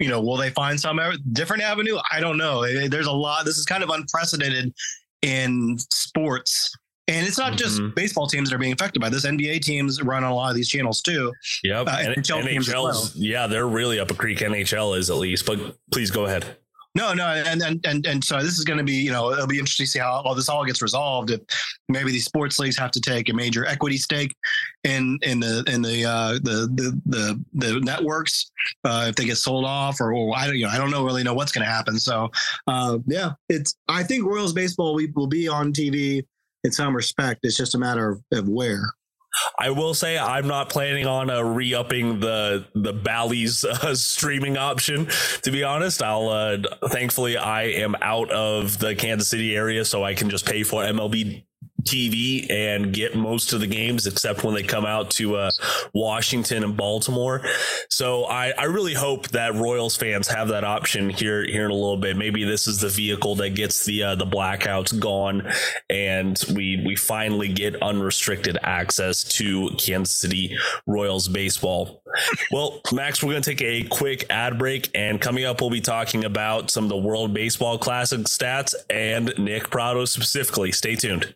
You 0.00 0.08
know, 0.08 0.20
will 0.20 0.36
they 0.36 0.50
find 0.50 0.80
some 0.80 1.00
different 1.32 1.62
avenue? 1.62 1.98
I 2.10 2.20
don't 2.20 2.36
know. 2.36 2.62
There's 2.88 3.06
a 3.06 3.12
lot. 3.12 3.44
This 3.44 3.58
is 3.58 3.64
kind 3.64 3.84
of 3.84 3.90
unprecedented 3.90 4.74
in 5.22 5.76
sports. 5.90 6.74
And 7.08 7.24
it's 7.24 7.38
not 7.38 7.56
just 7.56 7.80
mm-hmm. 7.80 7.94
baseball 7.94 8.26
teams 8.26 8.50
that 8.50 8.56
are 8.56 8.58
being 8.58 8.72
affected 8.72 8.98
by 8.98 9.08
this. 9.08 9.24
NBA 9.24 9.60
teams 9.62 10.02
run 10.02 10.24
on 10.24 10.32
a 10.32 10.34
lot 10.34 10.50
of 10.50 10.56
these 10.56 10.68
channels 10.68 11.00
too. 11.00 11.32
Yep. 11.62 11.86
Uh, 11.86 11.96
NHL 11.98 12.42
NHL's, 12.42 12.68
well. 12.74 13.10
yeah, 13.14 13.46
they're 13.46 13.68
really 13.68 14.00
up 14.00 14.10
a 14.10 14.14
creek. 14.14 14.38
NHL 14.40 14.98
is 14.98 15.08
at 15.08 15.16
least. 15.16 15.46
But 15.46 15.76
please 15.92 16.10
go 16.10 16.26
ahead. 16.26 16.56
No, 16.96 17.12
no, 17.12 17.26
and 17.26 17.60
and 17.62 17.84
and 17.84 18.06
and 18.06 18.24
so 18.24 18.42
this 18.42 18.56
is 18.56 18.64
going 18.64 18.78
to 18.78 18.84
be, 18.84 18.94
you 18.94 19.12
know, 19.12 19.30
it'll 19.30 19.46
be 19.46 19.58
interesting 19.58 19.84
to 19.84 19.90
see 19.90 19.98
how 19.98 20.22
all 20.24 20.34
this 20.34 20.48
all 20.48 20.64
gets 20.64 20.80
resolved. 20.80 21.30
If 21.30 21.42
maybe 21.90 22.10
these 22.10 22.24
sports 22.24 22.58
leagues 22.58 22.78
have 22.78 22.90
to 22.92 23.02
take 23.02 23.28
a 23.28 23.34
major 23.34 23.66
equity 23.66 23.98
stake 23.98 24.34
in 24.82 25.18
in 25.20 25.40
the 25.40 25.62
in 25.66 25.82
the 25.82 26.06
uh, 26.06 26.32
the, 26.42 26.70
the 26.74 26.98
the 27.04 27.44
the 27.52 27.80
networks 27.80 28.50
uh, 28.84 29.06
if 29.10 29.14
they 29.14 29.26
get 29.26 29.36
sold 29.36 29.66
off, 29.66 30.00
or, 30.00 30.14
or 30.14 30.34
I 30.34 30.46
don't 30.46 30.56
you 30.56 30.64
know 30.64 30.70
I 30.70 30.78
don't 30.78 30.90
know 30.90 31.04
really 31.04 31.22
know 31.22 31.34
what's 31.34 31.52
going 31.52 31.66
to 31.66 31.70
happen. 31.70 31.98
So 31.98 32.30
uh, 32.66 32.96
yeah, 33.06 33.32
it's 33.50 33.76
I 33.88 34.02
think 34.02 34.24
Royals 34.24 34.54
baseball 34.54 34.94
we 34.94 35.12
will 35.14 35.26
be 35.26 35.48
on 35.48 35.74
TV 35.74 36.24
in 36.64 36.72
some 36.72 36.96
respect. 36.96 37.40
It's 37.42 37.58
just 37.58 37.74
a 37.74 37.78
matter 37.78 38.08
of, 38.08 38.22
of 38.32 38.48
where. 38.48 38.94
I 39.58 39.70
will 39.70 39.94
say 39.94 40.18
I'm 40.18 40.46
not 40.46 40.68
planning 40.68 41.06
on 41.06 41.30
uh, 41.30 41.42
re-upping 41.42 42.20
the 42.20 42.66
the 42.74 42.92
Bally's 42.92 43.64
uh, 43.64 43.94
streaming 43.94 44.56
option. 44.56 45.08
To 45.42 45.50
be 45.50 45.64
honest, 45.64 46.02
I'll 46.02 46.28
uh, 46.28 46.58
thankfully 46.88 47.36
I 47.36 47.64
am 47.64 47.94
out 48.00 48.30
of 48.30 48.78
the 48.78 48.94
Kansas 48.94 49.28
City 49.28 49.56
area, 49.56 49.84
so 49.84 50.04
I 50.04 50.14
can 50.14 50.30
just 50.30 50.46
pay 50.46 50.62
for 50.62 50.82
MLB 50.82 51.44
TV 51.86 52.50
and 52.50 52.92
get 52.92 53.16
most 53.16 53.52
of 53.52 53.60
the 53.60 53.66
games 53.66 54.06
except 54.06 54.44
when 54.44 54.54
they 54.54 54.62
come 54.62 54.84
out 54.84 55.10
to 55.12 55.36
uh, 55.36 55.50
Washington 55.94 56.64
and 56.64 56.76
Baltimore. 56.76 57.42
So 57.88 58.24
I, 58.24 58.52
I 58.58 58.64
really 58.64 58.94
hope 58.94 59.28
that 59.28 59.54
Royals 59.54 59.96
fans 59.96 60.28
have 60.28 60.48
that 60.48 60.64
option 60.64 61.10
here 61.10 61.44
here 61.44 61.64
in 61.64 61.70
a 61.70 61.74
little 61.74 61.96
bit. 61.96 62.16
Maybe 62.16 62.44
this 62.44 62.66
is 62.66 62.80
the 62.80 62.88
vehicle 62.88 63.36
that 63.36 63.50
gets 63.50 63.84
the 63.84 64.02
uh, 64.02 64.14
the 64.14 64.26
blackouts 64.26 64.98
gone, 64.98 65.50
and 65.88 66.42
we 66.54 66.82
we 66.84 66.96
finally 66.96 67.48
get 67.48 67.80
unrestricted 67.82 68.58
access 68.62 69.24
to 69.24 69.70
Kansas 69.78 70.14
City 70.14 70.56
Royals 70.86 71.28
baseball. 71.28 72.02
Well, 72.50 72.80
Max, 72.92 73.22
we're 73.22 73.32
going 73.32 73.42
to 73.42 73.54
take 73.54 73.62
a 73.62 73.86
quick 73.88 74.26
ad 74.30 74.58
break, 74.58 74.90
and 74.94 75.20
coming 75.20 75.44
up, 75.44 75.60
we'll 75.60 75.70
be 75.70 75.80
talking 75.80 76.24
about 76.24 76.70
some 76.70 76.84
of 76.84 76.90
the 76.90 76.96
World 76.96 77.34
Baseball 77.34 77.78
Classic 77.78 78.20
stats 78.20 78.74
and 78.90 79.32
Nick 79.38 79.70
Pratto 79.70 80.04
specifically. 80.04 80.72
Stay 80.72 80.96
tuned. 80.96 81.34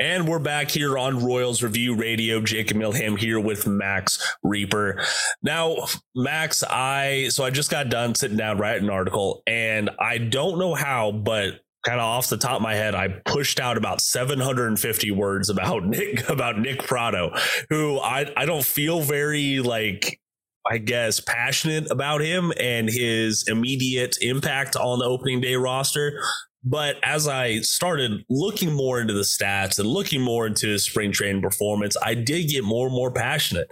And 0.00 0.26
we're 0.26 0.38
back 0.38 0.70
here 0.70 0.96
on 0.96 1.22
Royals 1.22 1.62
Review 1.62 1.94
Radio. 1.94 2.40
Jacob 2.40 2.78
Milham 2.78 3.18
here 3.18 3.38
with 3.38 3.66
Max 3.66 4.34
Rieper. 4.42 5.06
Now, 5.42 5.76
Max, 6.16 6.62
I 6.62 7.28
so 7.28 7.44
I 7.44 7.50
just 7.50 7.70
got 7.70 7.90
done 7.90 8.14
sitting 8.14 8.38
down 8.38 8.56
writing 8.56 8.84
an 8.84 8.90
article, 8.90 9.42
and 9.46 9.90
I 10.00 10.16
don't 10.16 10.58
know 10.58 10.72
how, 10.72 11.12
but 11.12 11.60
kind 11.84 12.00
of 12.00 12.06
off 12.06 12.30
the 12.30 12.38
top 12.38 12.56
of 12.56 12.62
my 12.62 12.74
head, 12.74 12.94
I 12.94 13.08
pushed 13.26 13.60
out 13.60 13.76
about 13.76 14.00
750 14.00 15.10
words 15.10 15.50
about 15.50 15.84
Nick 15.84 16.26
about 16.30 16.58
Nick 16.58 16.82
Pratto, 16.82 17.34
who 17.68 17.98
I 17.98 18.32
I 18.38 18.46
don't 18.46 18.64
feel 18.64 19.02
very 19.02 19.58
like 19.58 20.18
I 20.66 20.78
guess, 20.78 21.20
passionate 21.20 21.90
about 21.90 22.20
him 22.20 22.52
and 22.58 22.88
his 22.88 23.46
immediate 23.48 24.18
impact 24.20 24.76
on 24.76 24.98
the 24.98 25.04
opening 25.04 25.40
day 25.40 25.56
roster. 25.56 26.22
But 26.62 26.96
as 27.02 27.26
I 27.26 27.60
started 27.60 28.24
looking 28.28 28.72
more 28.72 29.00
into 29.00 29.14
the 29.14 29.22
stats 29.22 29.78
and 29.78 29.88
looking 29.88 30.20
more 30.20 30.46
into 30.46 30.68
his 30.68 30.84
spring 30.84 31.10
training 31.10 31.40
performance, 31.40 31.96
I 32.02 32.14
did 32.14 32.48
get 32.48 32.64
more 32.64 32.86
and 32.86 32.94
more 32.94 33.10
passionate. 33.10 33.68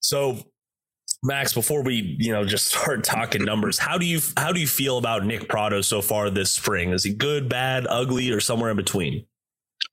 So, 0.00 0.42
Max, 1.22 1.54
before 1.54 1.82
we 1.82 2.16
you 2.18 2.32
know 2.32 2.44
just 2.44 2.66
start 2.74 3.02
talking 3.02 3.44
numbers, 3.44 3.78
how 3.78 3.96
do 3.96 4.04
you 4.04 4.20
how 4.36 4.52
do 4.52 4.60
you 4.60 4.66
feel 4.66 4.98
about 4.98 5.24
Nick 5.24 5.48
Pratto 5.48 5.80
so 5.80 6.02
far 6.02 6.28
this 6.28 6.50
spring? 6.50 6.90
Is 6.90 7.04
he 7.04 7.14
good, 7.14 7.48
bad, 7.48 7.86
ugly, 7.88 8.30
or 8.30 8.40
somewhere 8.40 8.70
in 8.70 8.76
between? 8.76 9.24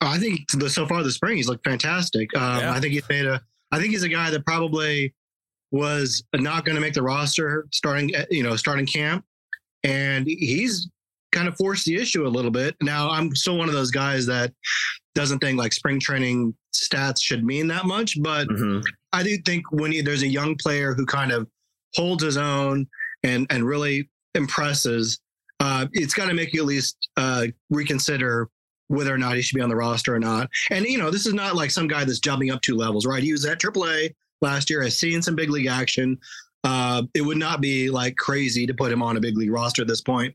I 0.01 0.17
think 0.17 0.41
the, 0.51 0.69
so 0.69 0.85
far 0.85 1.03
this 1.03 1.15
spring 1.15 1.37
he's 1.37 1.47
looked 1.47 1.65
fantastic. 1.65 2.35
Um, 2.35 2.59
yeah. 2.59 2.73
I 2.73 2.79
think 2.81 2.93
he's 2.93 3.07
made 3.07 3.25
a. 3.25 3.41
I 3.71 3.79
think 3.79 3.91
he's 3.91 4.03
a 4.03 4.09
guy 4.09 4.29
that 4.29 4.45
probably 4.45 5.13
was 5.71 6.23
not 6.33 6.63
going 6.63 6.75
to 6.75 6.81
make 6.81 6.93
the 6.93 7.01
roster 7.01 7.65
starting 7.71 8.11
you 8.29 8.43
know 8.43 8.57
starting 8.57 8.85
camp, 8.85 9.23
and 9.83 10.27
he's 10.27 10.89
kind 11.35 11.47
of 11.47 11.55
forced 11.57 11.85
the 11.85 11.95
issue 11.95 12.25
a 12.25 12.29
little 12.29 12.49
bit. 12.49 12.75
Now, 12.81 13.09
I'm 13.09 13.35
still 13.35 13.57
one 13.57 13.67
of 13.67 13.75
those 13.75 13.91
guys 13.91 14.25
that 14.27 14.53
doesn't 15.13 15.39
think 15.39 15.59
like 15.59 15.73
spring 15.73 15.99
training 15.99 16.55
stats 16.73 17.21
should 17.21 17.43
mean 17.43 17.67
that 17.67 17.85
much, 17.85 18.21
but 18.21 18.47
mm-hmm. 18.47 18.79
I 19.13 19.23
do 19.23 19.37
think 19.45 19.63
when 19.71 19.91
you, 19.91 20.01
there's 20.01 20.23
a 20.23 20.27
young 20.27 20.55
player 20.55 20.93
who 20.93 21.05
kind 21.05 21.31
of 21.31 21.47
holds 21.95 22.23
his 22.23 22.37
own 22.37 22.87
and 23.23 23.45
and 23.49 23.63
really 23.63 24.09
impresses, 24.33 25.19
uh, 25.59 25.87
it's 25.93 26.13
got 26.13 26.27
to 26.27 26.33
make 26.33 26.53
you 26.53 26.61
at 26.61 26.65
least 26.65 27.09
uh, 27.17 27.47
reconsider 27.69 28.49
whether 28.87 29.13
or 29.13 29.17
not 29.17 29.35
he 29.35 29.41
should 29.41 29.55
be 29.55 29.61
on 29.61 29.69
the 29.69 29.75
roster 29.75 30.13
or 30.13 30.19
not. 30.19 30.49
And 30.69 30.85
you 30.85 30.97
know, 30.97 31.09
this 31.09 31.25
is 31.25 31.33
not 31.33 31.55
like 31.55 31.71
some 31.71 31.87
guy 31.87 32.05
that's 32.05 32.19
jumping 32.19 32.51
up 32.51 32.61
two 32.61 32.75
levels, 32.75 33.05
right? 33.05 33.23
He 33.23 33.31
was 33.31 33.45
at 33.45 33.59
AAA 33.59 34.13
last 34.41 34.69
year, 34.69 34.81
has 34.83 34.97
seen 34.97 35.21
some 35.21 35.35
big 35.35 35.49
league 35.49 35.67
action. 35.67 36.17
Uh, 36.65 37.03
it 37.13 37.21
would 37.21 37.37
not 37.37 37.61
be 37.61 37.89
like 37.89 38.17
crazy 38.17 38.65
to 38.65 38.73
put 38.73 38.91
him 38.91 39.03
on 39.03 39.17
a 39.17 39.19
big 39.19 39.37
league 39.37 39.51
roster 39.51 39.83
at 39.83 39.87
this 39.87 40.01
point. 40.01 40.33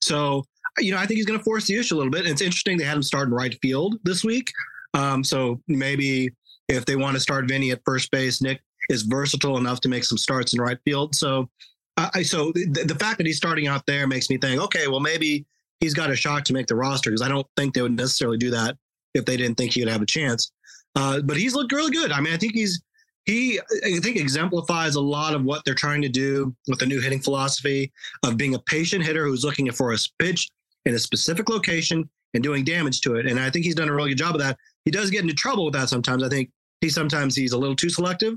So, 0.00 0.44
you 0.78 0.92
know, 0.92 0.98
I 0.98 1.06
think 1.06 1.16
he's 1.16 1.26
going 1.26 1.38
to 1.38 1.44
force 1.44 1.66
the 1.66 1.76
issue 1.76 1.96
a 1.96 1.98
little 1.98 2.10
bit. 2.10 2.20
And 2.20 2.30
it's 2.30 2.40
interesting 2.40 2.78
they 2.78 2.84
had 2.84 2.96
him 2.96 3.02
start 3.02 3.28
in 3.28 3.34
right 3.34 3.58
field 3.60 3.96
this 4.04 4.24
week. 4.24 4.52
Um, 4.94 5.24
so 5.24 5.60
maybe 5.66 6.30
if 6.68 6.84
they 6.84 6.94
want 6.94 7.14
to 7.14 7.20
start 7.20 7.48
Vinny 7.48 7.72
at 7.72 7.80
first 7.84 8.10
base, 8.12 8.40
Nick 8.40 8.60
is 8.90 9.02
versatile 9.02 9.58
enough 9.58 9.80
to 9.80 9.88
make 9.88 10.04
some 10.04 10.18
starts 10.18 10.54
in 10.54 10.60
right 10.60 10.78
field. 10.84 11.14
So, 11.16 11.50
I 11.98 12.22
so 12.22 12.52
the, 12.52 12.84
the 12.86 12.94
fact 12.94 13.18
that 13.18 13.26
he's 13.26 13.36
starting 13.36 13.66
out 13.66 13.84
there 13.86 14.06
makes 14.06 14.30
me 14.30 14.38
think, 14.38 14.60
okay, 14.62 14.88
well 14.88 15.00
maybe 15.00 15.44
he's 15.80 15.94
got 15.94 16.10
a 16.10 16.16
shot 16.16 16.44
to 16.46 16.52
make 16.52 16.66
the 16.66 16.76
roster 16.76 17.10
because 17.10 17.22
I 17.22 17.28
don't 17.28 17.46
think 17.56 17.74
they 17.74 17.82
would 17.82 17.96
necessarily 17.96 18.38
do 18.38 18.50
that 18.50 18.76
if 19.14 19.24
they 19.24 19.36
didn't 19.36 19.56
think 19.56 19.72
he 19.72 19.82
would 19.82 19.92
have 19.92 20.00
a 20.00 20.06
chance. 20.06 20.52
Uh, 20.94 21.20
but 21.20 21.36
he's 21.36 21.54
looked 21.54 21.72
really 21.72 21.90
good. 21.90 22.12
I 22.12 22.20
mean, 22.20 22.32
I 22.32 22.36
think 22.36 22.54
he's 22.54 22.82
he 23.24 23.60
I 23.84 23.98
think 24.00 24.16
exemplifies 24.16 24.96
a 24.96 25.00
lot 25.00 25.34
of 25.34 25.44
what 25.44 25.64
they're 25.64 25.74
trying 25.74 26.02
to 26.02 26.08
do 26.08 26.54
with 26.68 26.78
the 26.78 26.86
new 26.86 27.00
hitting 27.00 27.20
philosophy 27.20 27.92
of 28.24 28.36
being 28.36 28.54
a 28.54 28.58
patient 28.60 29.04
hitter 29.04 29.26
who's 29.26 29.44
looking 29.44 29.70
for 29.72 29.92
a 29.92 29.96
pitch 30.18 30.48
in 30.86 30.94
a 30.94 30.98
specific 30.98 31.48
location 31.48 32.08
and 32.34 32.42
doing 32.42 32.64
damage 32.64 33.00
to 33.02 33.16
it. 33.16 33.26
And 33.26 33.38
I 33.38 33.50
think 33.50 33.64
he's 33.64 33.74
done 33.74 33.88
a 33.88 33.94
really 33.94 34.10
good 34.10 34.18
job 34.18 34.34
of 34.34 34.40
that. 34.40 34.58
He 34.84 34.90
does 34.90 35.10
get 35.10 35.22
into 35.22 35.34
trouble 35.34 35.66
with 35.66 35.74
that 35.74 35.88
sometimes. 35.88 36.22
I 36.22 36.28
think 36.28 36.50
he 36.80 36.88
sometimes 36.88 37.36
he's 37.36 37.52
a 37.52 37.58
little 37.58 37.76
too 37.76 37.90
selective. 37.90 38.34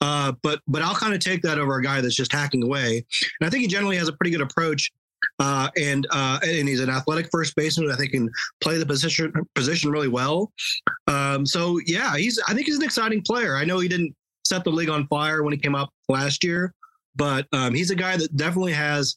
Uh, 0.00 0.32
but 0.42 0.60
but 0.68 0.82
I'll 0.82 0.94
kind 0.94 1.14
of 1.14 1.20
take 1.20 1.42
that 1.42 1.58
over 1.58 1.76
a 1.76 1.82
guy 1.82 2.00
that's 2.00 2.14
just 2.14 2.32
hacking 2.32 2.62
away. 2.62 3.04
And 3.40 3.46
I 3.46 3.50
think 3.50 3.62
he 3.62 3.68
generally 3.68 3.96
has 3.96 4.08
a 4.08 4.12
pretty 4.12 4.30
good 4.30 4.42
approach. 4.42 4.92
Uh, 5.38 5.68
and 5.76 6.06
uh, 6.10 6.38
and 6.42 6.68
he's 6.68 6.80
an 6.80 6.90
athletic 6.90 7.28
first 7.32 7.56
baseman. 7.56 7.90
I 7.90 7.96
think 7.96 8.12
can 8.12 8.30
play 8.60 8.78
the 8.78 8.86
position 8.86 9.32
position 9.54 9.90
really 9.90 10.08
well. 10.08 10.52
Um, 11.06 11.46
so 11.46 11.80
yeah, 11.86 12.16
he's 12.16 12.38
I 12.46 12.54
think 12.54 12.66
he's 12.66 12.76
an 12.76 12.84
exciting 12.84 13.22
player. 13.22 13.56
I 13.56 13.64
know 13.64 13.78
he 13.78 13.88
didn't 13.88 14.14
set 14.48 14.64
the 14.64 14.70
league 14.70 14.90
on 14.90 15.06
fire 15.08 15.42
when 15.42 15.52
he 15.52 15.58
came 15.58 15.74
up 15.74 15.90
last 16.08 16.44
year. 16.44 16.72
But 17.14 17.46
um, 17.52 17.74
he's 17.74 17.90
a 17.90 17.94
guy 17.94 18.16
that 18.16 18.36
definitely 18.36 18.72
has, 18.72 19.16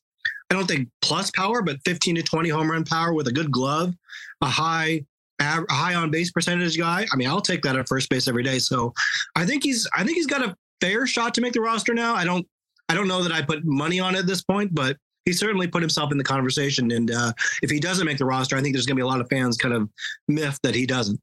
I 0.50 0.56
don't 0.56 0.68
think 0.68 0.90
plus 1.02 1.32
power, 1.32 1.62
but 1.62 1.78
15 1.86 2.16
to 2.16 2.24
20 2.24 2.50
home 2.50 2.72
run 2.72 2.84
power 2.86 3.14
with 3.14 3.28
a 3.28 3.32
good 3.32 3.52
glove, 3.52 3.94
a 4.42 4.48
high 4.48 5.06
a 5.42 5.64
high 5.74 5.96
on 5.96 6.12
base 6.12 6.32
percentage 6.32 6.78
guy. 6.78 7.06
I 7.12 7.16
mean, 7.16 7.28
I'll 7.28 7.42
take 7.42 7.62
that 7.62 7.78
at 7.78 7.88
first 7.88 8.10
base 8.10 8.28
every 8.28 8.44
day. 8.44 8.60
So 8.60 8.94
I 9.36 9.46
think 9.46 9.64
he's 9.64 9.88
I 9.96 10.04
think 10.04 10.18
he's 10.18 10.28
got 10.28 10.44
a 10.44 10.56
fair 10.82 11.08
shot 11.08 11.34
to 11.36 11.42
make 11.42 11.54
the 11.54 11.62
roster 11.62 11.94
now. 11.94 12.14
I 12.14 12.26
don't 12.26 12.46
I 12.90 12.96
don't 12.96 13.08
know 13.08 13.24
that 13.24 13.32
I 13.32 13.42
put 13.42 13.64
money 13.64 14.00
on 14.00 14.16
it 14.16 14.20
at 14.20 14.28
this 14.28 14.42
point, 14.42 14.74
but 14.74 14.98
he 15.26 15.34
certainly 15.34 15.68
put 15.68 15.82
himself 15.82 16.12
in 16.12 16.18
the 16.18 16.24
conversation. 16.24 16.92
And 16.92 17.12
uh, 17.12 17.34
if 17.62 17.70
he 17.70 17.80
doesn't 17.80 18.06
make 18.06 18.18
the 18.18 18.26
roster, 18.26 18.58
I 18.58 18.62
think 18.62 18.74
there's 18.74 18.86
going 18.86 18.96
to 18.96 19.00
be 19.00 19.04
a 19.04 19.08
lot 19.08 19.22
of 19.22 19.30
fans 19.30 19.58
kind 19.58 19.76
of 19.76 19.88
miffed 20.28 20.64
that 20.64 20.76
he 20.76 20.86
doesn't. 20.86 21.20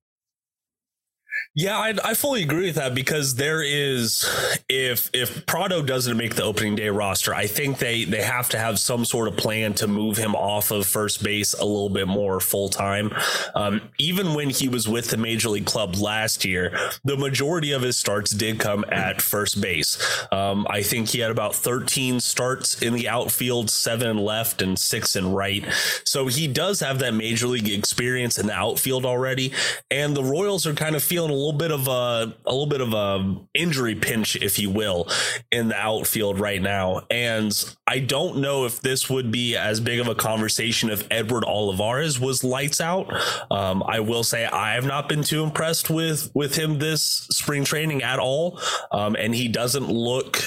Yeah, 1.59 1.79
I, 1.79 1.95
I 2.05 2.13
fully 2.13 2.43
agree 2.43 2.67
with 2.67 2.75
that 2.75 2.95
because 2.95 3.37
there 3.37 3.63
is 3.63 4.29
if 4.69 5.09
if 5.15 5.47
Pratto 5.47 5.83
doesn't 5.83 6.15
make 6.19 6.35
the 6.35 6.43
opening 6.43 6.77
day 6.77 6.91
roster, 6.91 7.35
I 7.35 7.47
think 7.47 7.79
they 7.79 8.05
they 8.05 8.21
have 8.21 8.51
to 8.51 8.59
have 8.59 8.79
some 8.79 9.07
sort 9.07 9.27
of 9.27 9.39
plan 9.39 9.73
to 9.75 9.89
move 9.89 10.19
him 10.19 10.35
off 10.35 10.71
of 10.71 10.87
first 10.87 11.25
base 11.25 11.55
a 11.55 11.65
little 11.65 11.89
bit 11.89 12.09
more 12.09 12.41
full 12.41 12.69
time. 12.69 13.11
Um, 13.55 13.81
even 13.99 14.35
when 14.35 14.51
he 14.51 14.69
was 14.69 14.87
with 14.87 15.09
the 15.09 15.17
major 15.17 15.49
league 15.49 15.65
club 15.65 15.97
last 15.97 16.45
year, 16.45 16.79
the 17.05 17.17
majority 17.17 17.73
of 17.73 17.81
his 17.81 17.97
starts 17.97 18.33
did 18.33 18.61
come 18.61 18.85
at 18.93 19.23
first 19.23 19.59
base. 19.59 19.97
Um, 20.31 20.67
I 20.69 20.83
think 20.83 21.09
he 21.09 21.21
had 21.21 21.31
about 21.31 21.55
13 21.55 22.21
starts 22.21 22.83
in 22.83 22.93
the 22.93 23.09
outfield, 23.09 23.71
seven 23.71 24.19
left 24.19 24.61
and 24.61 24.79
six 24.79 25.17
in 25.17 25.33
right. 25.33 25.65
So 26.05 26.27
he 26.27 26.49
does 26.49 26.81
have 26.81 26.99
that 26.99 27.15
major 27.15 27.47
league 27.47 27.71
experience 27.71 28.39
in 28.39 28.49
the 28.49 28.53
outfield 28.53 29.07
already, 29.07 29.55
and 29.91 30.15
the 30.15 30.23
Royals 30.23 30.67
are 30.67 30.75
kind 30.75 30.95
of 30.95 31.03
feeling 31.03 31.31
a 31.31 31.46
little 31.47 31.59
bit 31.59 31.71
of 31.71 31.89
a 31.89 32.35
a 32.45 32.51
little 32.51 32.67
bit 32.67 32.81
of 32.81 32.93
a 32.93 33.37
injury 33.55 33.95
pinch, 33.95 34.37
if 34.37 34.59
you 34.59 34.71
will, 34.71 35.09
in 35.51 35.69
the 35.69 35.77
outfield 35.77 36.41
right 36.41 36.61
now. 36.61 37.03
And 37.11 37.53
I 37.87 38.01
don't 38.01 38.39
know 38.39 38.65
if 38.65 38.81
this 38.81 39.09
would 39.09 39.31
be 39.31 39.57
as 39.57 39.81
big 39.81 40.01
of 40.01 40.09
a 40.09 40.15
conversation 40.15 40.91
if 40.91 41.07
Edward 41.11 41.45
Olivares 41.45 42.19
was 42.19 42.43
lights 42.43 42.81
out. 42.81 43.13
Um, 43.51 43.83
I 43.87 44.01
will 44.01 44.25
say 44.25 44.47
I 44.47 44.75
have 44.75 44.87
not 44.87 45.09
been 45.09 45.23
too 45.23 45.43
impressed 45.43 45.91
with 45.91 46.31
with 46.35 46.57
him 46.57 46.79
this 46.79 47.03
spring 47.31 47.65
training 47.65 48.03
at 48.03 48.19
all, 48.19 48.61
um, 48.93 49.17
and 49.17 49.35
he 49.35 49.49
doesn't 49.49 49.89
look 49.89 50.43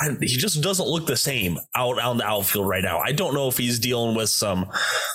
I, 0.00 0.16
he 0.20 0.36
just 0.36 0.62
doesn't 0.62 0.86
look 0.88 1.06
the 1.06 1.16
same 1.16 1.58
out 1.74 1.98
on 1.98 2.18
the 2.18 2.24
outfield 2.24 2.68
right 2.68 2.82
now. 2.82 2.98
I 2.98 3.12
don't 3.12 3.34
know 3.34 3.48
if 3.48 3.58
he's 3.58 3.78
dealing 3.78 4.14
with 4.14 4.30
some, 4.30 4.70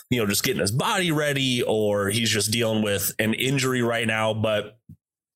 you 0.09 0.19
know, 0.19 0.27
just 0.27 0.43
getting 0.43 0.59
his 0.59 0.71
body 0.71 1.11
ready 1.11 1.63
or 1.63 2.09
he's 2.09 2.29
just 2.29 2.51
dealing 2.51 2.83
with 2.83 3.13
an 3.19 3.33
injury 3.33 3.81
right 3.81 4.05
now. 4.05 4.33
But 4.33 4.77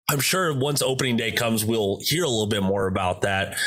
I'm 0.09 0.19
sure 0.19 0.57
once 0.57 0.81
opening 0.81 1.17
day 1.17 1.31
comes, 1.31 1.65
we'll 1.65 1.99
hear 2.01 2.23
a 2.23 2.29
little 2.29 2.47
bit 2.47 2.63
more 2.63 2.87
about 2.87 3.21
that. 3.21 3.57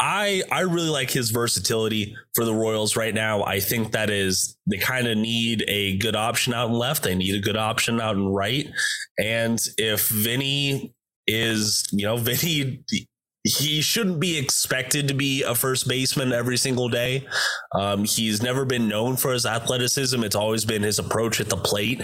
I 0.00 0.42
I 0.50 0.60
really 0.60 0.88
like 0.88 1.10
his 1.10 1.30
versatility 1.30 2.16
for 2.34 2.44
the 2.44 2.54
Royals 2.54 2.96
right 2.96 3.14
now. 3.14 3.44
I 3.44 3.60
think 3.60 3.92
that 3.92 4.08
is 4.08 4.56
they 4.66 4.78
kind 4.78 5.06
of 5.06 5.18
need 5.18 5.62
a 5.68 5.98
good 5.98 6.16
option 6.16 6.54
out 6.54 6.70
in 6.70 6.74
left. 6.74 7.02
They 7.02 7.14
need 7.14 7.34
a 7.34 7.40
good 7.40 7.56
option 7.56 8.00
out 8.00 8.16
in 8.16 8.26
right. 8.28 8.66
And 9.18 9.60
if 9.76 10.08
Vinny 10.08 10.94
is, 11.26 11.86
you 11.92 12.06
know, 12.06 12.16
Vinny 12.18 12.82
he 13.44 13.80
shouldn't 13.80 14.20
be 14.20 14.36
expected 14.36 15.08
to 15.08 15.14
be 15.14 15.42
a 15.42 15.54
first 15.54 15.88
baseman 15.88 16.32
every 16.32 16.58
single 16.58 16.88
day. 16.88 17.26
Um, 17.74 18.04
he's 18.04 18.42
never 18.42 18.64
been 18.64 18.86
known 18.86 19.16
for 19.16 19.32
his 19.32 19.46
athleticism. 19.46 20.22
It's 20.22 20.36
always 20.36 20.64
been 20.64 20.82
his 20.82 20.98
approach 20.98 21.40
at 21.40 21.48
the 21.48 21.56
plate. 21.56 22.02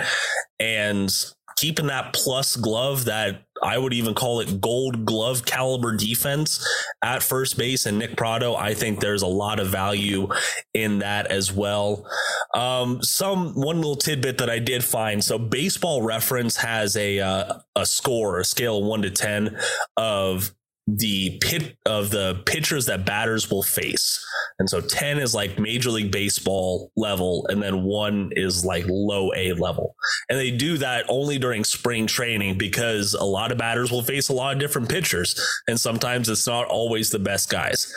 And 0.59 1.15
keeping 1.57 1.87
that 1.87 2.13
plus 2.13 2.57
glove 2.57 3.07
that 3.07 3.47
I 3.63 3.79
would 3.79 3.95
even 3.95 4.15
call 4.15 4.41
it 4.41 4.61
gold 4.61 5.05
glove 5.05 5.45
caliber 5.45 5.97
defense 5.97 6.67
at 7.03 7.23
first 7.23 7.57
base 7.57 7.87
and 7.87 7.99
Nick 7.99 8.17
Pratto. 8.17 8.55
I 8.55 8.75
think 8.75 9.01
there's 9.01 9.23
a 9.23 9.27
lot 9.27 9.61
of 9.61 9.69
value 9.69 10.29
in 10.75 10.99
that 10.99 11.27
as 11.29 11.53
well. 11.53 12.07
Um, 12.55 13.03
some 13.03 13.55
one 13.55 13.77
little 13.77 13.97
tidbit 13.97 14.39
that 14.39 14.51
I 14.51 14.59
did 14.59 14.85
find. 14.85 15.25
So 15.25 15.39
Baseball 15.39 16.03
Reference 16.03 16.57
has 16.57 16.97
a 16.97 17.21
uh, 17.21 17.59
a 17.75 17.87
score, 17.87 18.41
a 18.41 18.45
scale 18.45 18.79
of 18.79 18.85
one 18.85 19.03
to 19.03 19.11
ten 19.11 19.59
of 19.97 20.55
the 20.87 21.39
pit 21.41 21.77
of 21.85 22.11
the 22.11 22.41
pitchers 22.47 22.87
that 22.87 23.05
batters 23.05 23.51
will 23.51 23.63
face. 23.63 24.25
And 24.59 24.71
so 24.71 24.81
10 24.81 25.19
is 25.19 25.35
like 25.35 25.59
Major 25.59 25.91
League 25.91 26.13
Baseball 26.13 26.93
level, 26.97 27.47
and 27.49 27.63
then 27.63 27.83
one 27.83 28.31
is 28.37 28.65
like 28.65 28.85
low 28.89 29.33
A 29.35 29.53
level. 29.55 29.97
And 30.31 30.39
they 30.39 30.51
do 30.51 30.79
that 30.79 31.05
only 31.09 31.39
during 31.39 31.65
spring 31.65 32.07
training 32.07 32.57
because 32.57 33.15
a 33.15 33.25
lot 33.25 33.53
of 33.53 33.59
batters 33.59 33.91
will 33.91 34.03
face 34.03 34.29
a 34.29 34.33
lot 34.33 34.55
of 34.55 34.61
different 34.61 34.89
pitchers. 34.89 35.39
And 35.69 35.79
sometimes 35.79 36.29
it's 36.29 36.47
not 36.47 36.67
always 36.69 37.11
the 37.11 37.19
best 37.19 37.51
guys. 37.51 37.93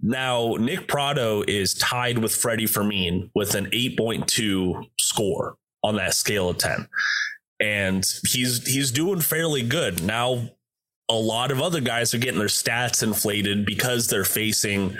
Now, 0.00 0.56
Nick 0.58 0.86
Pratto 0.86 1.42
is 1.48 1.72
tied 1.74 2.18
with 2.18 2.34
Freddy 2.34 2.66
Fermin 2.66 3.30
with 3.34 3.54
an 3.54 3.66
8.2 3.66 4.86
score 4.98 5.56
on 5.82 5.96
that 5.96 6.14
scale 6.14 6.50
of 6.50 6.58
10 6.58 6.88
and 7.60 8.04
he's 8.26 8.66
he's 8.66 8.90
doing 8.90 9.20
fairly 9.20 9.62
good. 9.62 10.02
Now 10.02 10.50
a 11.08 11.14
lot 11.14 11.50
of 11.50 11.60
other 11.60 11.80
guys 11.80 12.14
are 12.14 12.18
getting 12.18 12.38
their 12.38 12.48
stats 12.48 13.02
inflated 13.02 13.66
because 13.66 14.08
they're 14.08 14.24
facing 14.24 14.96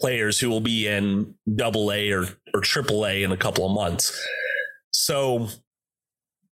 players 0.00 0.38
who 0.38 0.48
will 0.48 0.60
be 0.60 0.86
in 0.86 1.34
double 1.56 1.90
A 1.92 2.12
or, 2.12 2.28
or 2.54 2.60
triple 2.60 3.06
A 3.06 3.22
in 3.22 3.32
a 3.32 3.36
couple 3.36 3.66
of 3.66 3.72
months. 3.72 4.16
So 4.92 5.48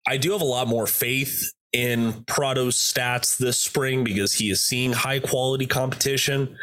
I 0.06 0.16
do 0.16 0.32
have 0.32 0.40
a 0.40 0.46
lot 0.46 0.68
more 0.68 0.86
faith 0.86 1.52
in 1.72 2.24
Pratto's 2.26 2.76
stats 2.76 3.36
this 3.36 3.58
spring 3.58 4.02
because 4.02 4.32
he 4.34 4.50
is 4.50 4.60
seeing 4.60 4.92
high 4.92 5.20
quality 5.20 5.66
competition. 5.66 6.56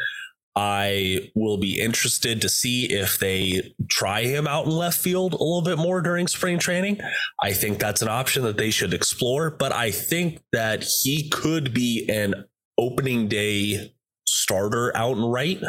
I 0.56 1.30
will 1.34 1.56
be 1.56 1.80
interested 1.80 2.40
to 2.42 2.48
see 2.48 2.84
if 2.84 3.18
they 3.18 3.74
try 3.88 4.22
him 4.22 4.46
out 4.46 4.66
in 4.66 4.70
left 4.70 5.00
field 5.00 5.34
a 5.34 5.42
little 5.42 5.62
bit 5.62 5.78
more 5.78 6.00
during 6.00 6.28
spring 6.28 6.58
training. 6.58 7.00
I 7.42 7.52
think 7.52 7.78
that's 7.80 8.02
an 8.02 8.08
option 8.08 8.44
that 8.44 8.56
they 8.56 8.70
should 8.70 8.94
explore, 8.94 9.50
but 9.50 9.72
I 9.72 9.90
think 9.90 10.42
that 10.52 10.84
he 10.84 11.28
could 11.28 11.74
be 11.74 12.08
an 12.08 12.44
opening 12.78 13.26
day 13.26 13.94
starter 14.26 14.96
out 14.96 15.16
and 15.16 15.32
right. 15.32 15.60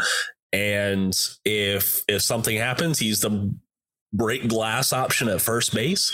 And 0.54 1.14
if 1.44 2.04
if 2.08 2.22
something 2.22 2.56
happens, 2.56 3.00
he's 3.00 3.22
the 3.22 3.54
break 4.14 4.48
glass 4.48 4.94
option 4.94 5.28
at 5.30 5.42
first 5.42 5.74
base. 5.74 6.12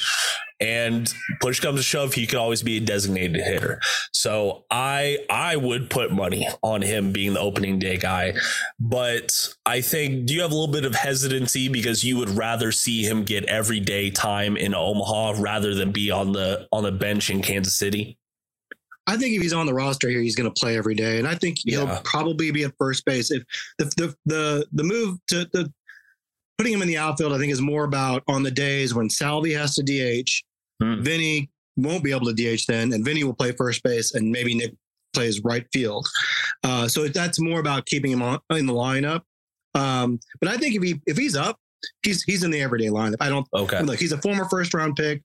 And 0.62 1.12
push 1.40 1.60
comes 1.60 1.80
to 1.80 1.84
shove, 1.84 2.14
he 2.14 2.28
could 2.28 2.38
always 2.38 2.62
be 2.62 2.78
a 2.78 2.80
designated 2.80 3.42
hitter. 3.42 3.82
So 4.14 4.66
I 4.70 5.26
I 5.30 5.56
would 5.56 5.90
put 5.90 6.12
money 6.12 6.48
on 6.62 6.84
him 6.84 7.12
being 7.12 7.34
the 7.34 7.40
opening 7.40 7.80
day 7.80 7.98
guy. 7.98 8.36
But 8.80 9.56
I 9.66 9.82
think 9.82 10.28
do 10.28 10.34
you 10.36 10.42
have 10.42 10.52
a 10.52 10.56
little 10.56 10.72
bit 10.72 10.86
of 10.86 10.94
hesitancy 10.94 11.68
because 11.68 12.04
you 12.04 12.18
would 12.18 12.30
rather 12.30 12.72
see 12.72 13.04
him 13.04 13.24
get 13.24 13.44
everyday 13.46 14.12
time 14.12 14.56
in 14.56 14.76
Omaha 14.76 15.42
rather 15.42 15.74
than 15.74 15.92
be 15.92 16.12
on 16.12 16.32
the 16.32 16.68
on 16.72 16.84
the 16.84 16.92
bench 16.92 17.30
in 17.30 17.42
Kansas 17.42 17.76
City? 17.76 18.18
I 19.08 19.18
think 19.18 19.36
if 19.36 19.42
he's 19.42 19.54
on 19.54 19.66
the 19.66 19.74
roster 19.74 20.10
here, 20.10 20.22
he's 20.22 20.36
going 20.36 20.52
to 20.52 20.60
play 20.60 20.78
every 20.78 20.94
day, 20.94 21.18
and 21.18 21.28
I 21.28 21.36
think 21.36 21.58
he'll 21.66 21.88
probably 22.04 22.52
be 22.52 22.64
at 22.64 22.74
first 22.78 23.04
base. 23.04 23.32
If 23.32 23.44
the 23.80 23.86
the 23.98 24.16
the, 24.26 24.68
the 24.72 24.84
move 24.84 25.18
to 25.30 25.46
the 25.52 25.74
putting 26.58 26.74
him 26.74 26.84
in 26.84 26.88
the 26.88 26.98
outfield, 26.98 27.34
I 27.34 27.40
think, 27.40 27.52
is 27.52 27.60
more 27.60 27.86
about 27.86 28.24
on 28.28 28.44
the 28.44 28.52
days 28.52 28.94
when 28.94 29.10
Salvy 29.10 29.52
has 29.54 29.74
to 29.76 29.84
DH, 29.84 30.44
Hmm. 30.82 31.02
Vinny 31.02 31.50
won't 31.78 32.04
be 32.04 32.12
able 32.12 32.34
to 32.34 32.34
DH 32.34 32.66
then, 32.68 32.94
and 32.94 33.06
Vinny 33.06 33.24
will 33.24 33.34
play 33.34 33.52
first 33.52 33.84
base, 33.84 34.14
and 34.16 34.32
maybe 34.32 34.56
Nick 34.56 34.74
plays 35.14 35.44
right 35.44 35.66
field. 35.74 36.08
Uh, 36.64 36.88
so 36.88 37.08
that's 37.08 37.40
more 37.40 37.60
about 37.60 37.86
keeping 37.86 38.12
him 38.12 38.22
on, 38.22 38.40
in 38.52 38.66
the 38.66 38.74
lineup. 38.74 39.22
Um, 39.76 40.20
but 40.40 40.50
I 40.50 40.58
think 40.58 40.76
if 40.76 40.84
he 40.84 41.02
if 41.06 41.18
he's 41.18 41.36
up, 41.36 41.58
he's 42.04 42.24
he's 42.24 42.44
in 42.44 42.52
the 42.52 42.62
everyday 42.62 42.88
lineup. 42.88 43.18
I 43.20 43.30
don't 43.30 43.48
Okay. 43.54 43.82
look. 43.84 44.00
He's 44.00 44.12
a 44.12 44.22
former 44.22 44.46
first 44.50 44.74
round 44.74 44.96
pick. 44.96 45.22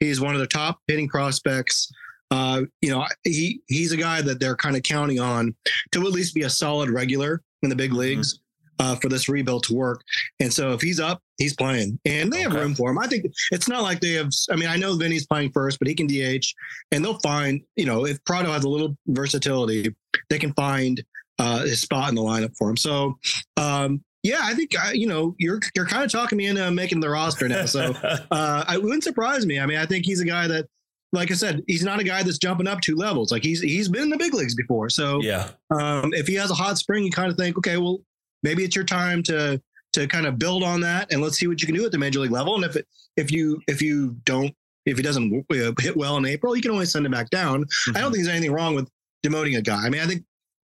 He's 0.00 0.20
one 0.20 0.34
of 0.34 0.40
the 0.40 0.46
top 0.46 0.78
hitting 0.88 1.08
prospects. 1.08 1.90
Uh, 2.30 2.62
you 2.80 2.90
know, 2.90 3.06
he 3.24 3.60
he's 3.68 3.92
a 3.92 3.96
guy 3.96 4.22
that 4.22 4.40
they're 4.40 4.56
kind 4.56 4.76
of 4.76 4.82
counting 4.82 5.20
on 5.20 5.54
to 5.92 6.00
at 6.00 6.12
least 6.12 6.34
be 6.34 6.42
a 6.42 6.50
solid 6.50 6.88
regular 6.90 7.42
in 7.62 7.68
the 7.68 7.76
big 7.76 7.92
leagues 7.92 8.38
uh, 8.82 8.96
for 8.96 9.08
this 9.08 9.28
rebuild 9.28 9.62
to 9.64 9.74
work. 9.74 10.02
And 10.40 10.52
so 10.52 10.72
if 10.72 10.80
he's 10.80 10.98
up, 10.98 11.22
he's 11.38 11.54
playing, 11.54 12.00
and 12.04 12.32
they 12.32 12.40
have 12.40 12.52
room 12.52 12.74
for 12.74 12.90
him. 12.90 12.98
I 12.98 13.06
think 13.06 13.26
it's 13.52 13.68
not 13.68 13.82
like 13.82 14.00
they 14.00 14.14
have. 14.14 14.30
I 14.50 14.56
mean, 14.56 14.68
I 14.68 14.76
know 14.76 14.96
Vinny's 14.96 15.26
playing 15.26 15.52
first, 15.52 15.78
but 15.78 15.86
he 15.86 15.94
can 15.94 16.08
DH, 16.08 16.46
and 16.90 17.04
they'll 17.04 17.20
find. 17.20 17.60
You 17.76 17.86
know, 17.86 18.06
if 18.06 18.22
Pratto 18.24 18.50
has 18.50 18.64
a 18.64 18.68
little 18.68 18.96
versatility, 19.06 19.94
they 20.30 20.38
can 20.38 20.52
find 20.54 21.02
uh, 21.38 21.60
his 21.60 21.80
spot 21.80 22.08
in 22.08 22.16
the 22.16 22.22
lineup 22.22 22.56
for 22.58 22.68
him. 22.68 22.76
So. 22.76 23.18
Um, 23.56 24.02
yeah, 24.24 24.38
I 24.44 24.54
think 24.54 24.70
uh, 24.78 24.92
you 24.92 25.08
know 25.08 25.34
you're 25.40 25.58
you're 25.74 25.86
kind 25.86 26.04
of 26.04 26.12
talking 26.12 26.38
me 26.38 26.46
into 26.46 26.70
making 26.70 27.00
the 27.00 27.10
roster 27.10 27.48
now. 27.48 27.64
So 27.64 27.92
uh, 28.30 28.64
it 28.68 28.80
wouldn't 28.80 29.02
surprise 29.02 29.46
me. 29.46 29.58
I 29.58 29.66
mean, 29.66 29.78
I 29.78 29.84
think 29.84 30.06
he's 30.06 30.20
a 30.20 30.24
guy 30.24 30.46
that, 30.46 30.66
like 31.12 31.32
I 31.32 31.34
said, 31.34 31.60
he's 31.66 31.82
not 31.82 31.98
a 31.98 32.04
guy 32.04 32.22
that's 32.22 32.38
jumping 32.38 32.68
up 32.68 32.80
two 32.82 32.94
levels. 32.94 33.32
Like 33.32 33.42
he's 33.42 33.60
he's 33.60 33.88
been 33.88 34.02
in 34.02 34.10
the 34.10 34.16
big 34.16 34.32
leagues 34.32 34.54
before. 34.54 34.90
So 34.90 35.20
yeah. 35.22 35.48
um, 35.70 36.14
if 36.14 36.28
he 36.28 36.34
has 36.36 36.52
a 36.52 36.54
hot 36.54 36.78
spring, 36.78 37.02
you 37.02 37.10
kind 37.10 37.32
of 37.32 37.36
think, 37.36 37.58
okay, 37.58 37.78
well, 37.78 37.98
maybe 38.42 38.64
it's 38.64 38.76
your 38.76 38.84
time 38.84 39.22
to 39.24 39.60
to 39.92 40.06
kind 40.06 40.26
of 40.26 40.38
build 40.38 40.62
on 40.62 40.80
that, 40.80 41.12
and 41.12 41.20
let's 41.20 41.38
see 41.38 41.46
what 41.46 41.60
you 41.60 41.66
can 41.66 41.76
do 41.76 41.84
at 41.84 41.92
the 41.92 41.98
major 41.98 42.20
league 42.20 42.30
level. 42.30 42.54
And 42.54 42.64
if 42.64 42.76
it 42.76 42.86
if 43.16 43.30
you 43.30 43.60
if 43.68 43.82
you 43.82 44.16
don't 44.24 44.54
if 44.86 44.96
he 44.96 45.02
doesn't 45.02 45.44
uh, 45.50 45.72
hit 45.78 45.96
well 45.96 46.16
in 46.16 46.26
April, 46.26 46.56
you 46.56 46.62
can 46.62 46.70
always 46.70 46.90
send 46.90 47.06
him 47.06 47.12
back 47.12 47.30
down. 47.30 47.64
I 47.94 48.00
don't 48.00 48.12
think 48.12 48.24
there's 48.24 48.36
anything 48.36 48.52
wrong 48.52 48.74
with 48.74 48.88
demoting 49.24 49.58
a 49.58 49.62
guy. 49.62 49.84
I 49.84 49.88
mean, 49.88 50.00
I 50.00 50.06
think. 50.06 50.24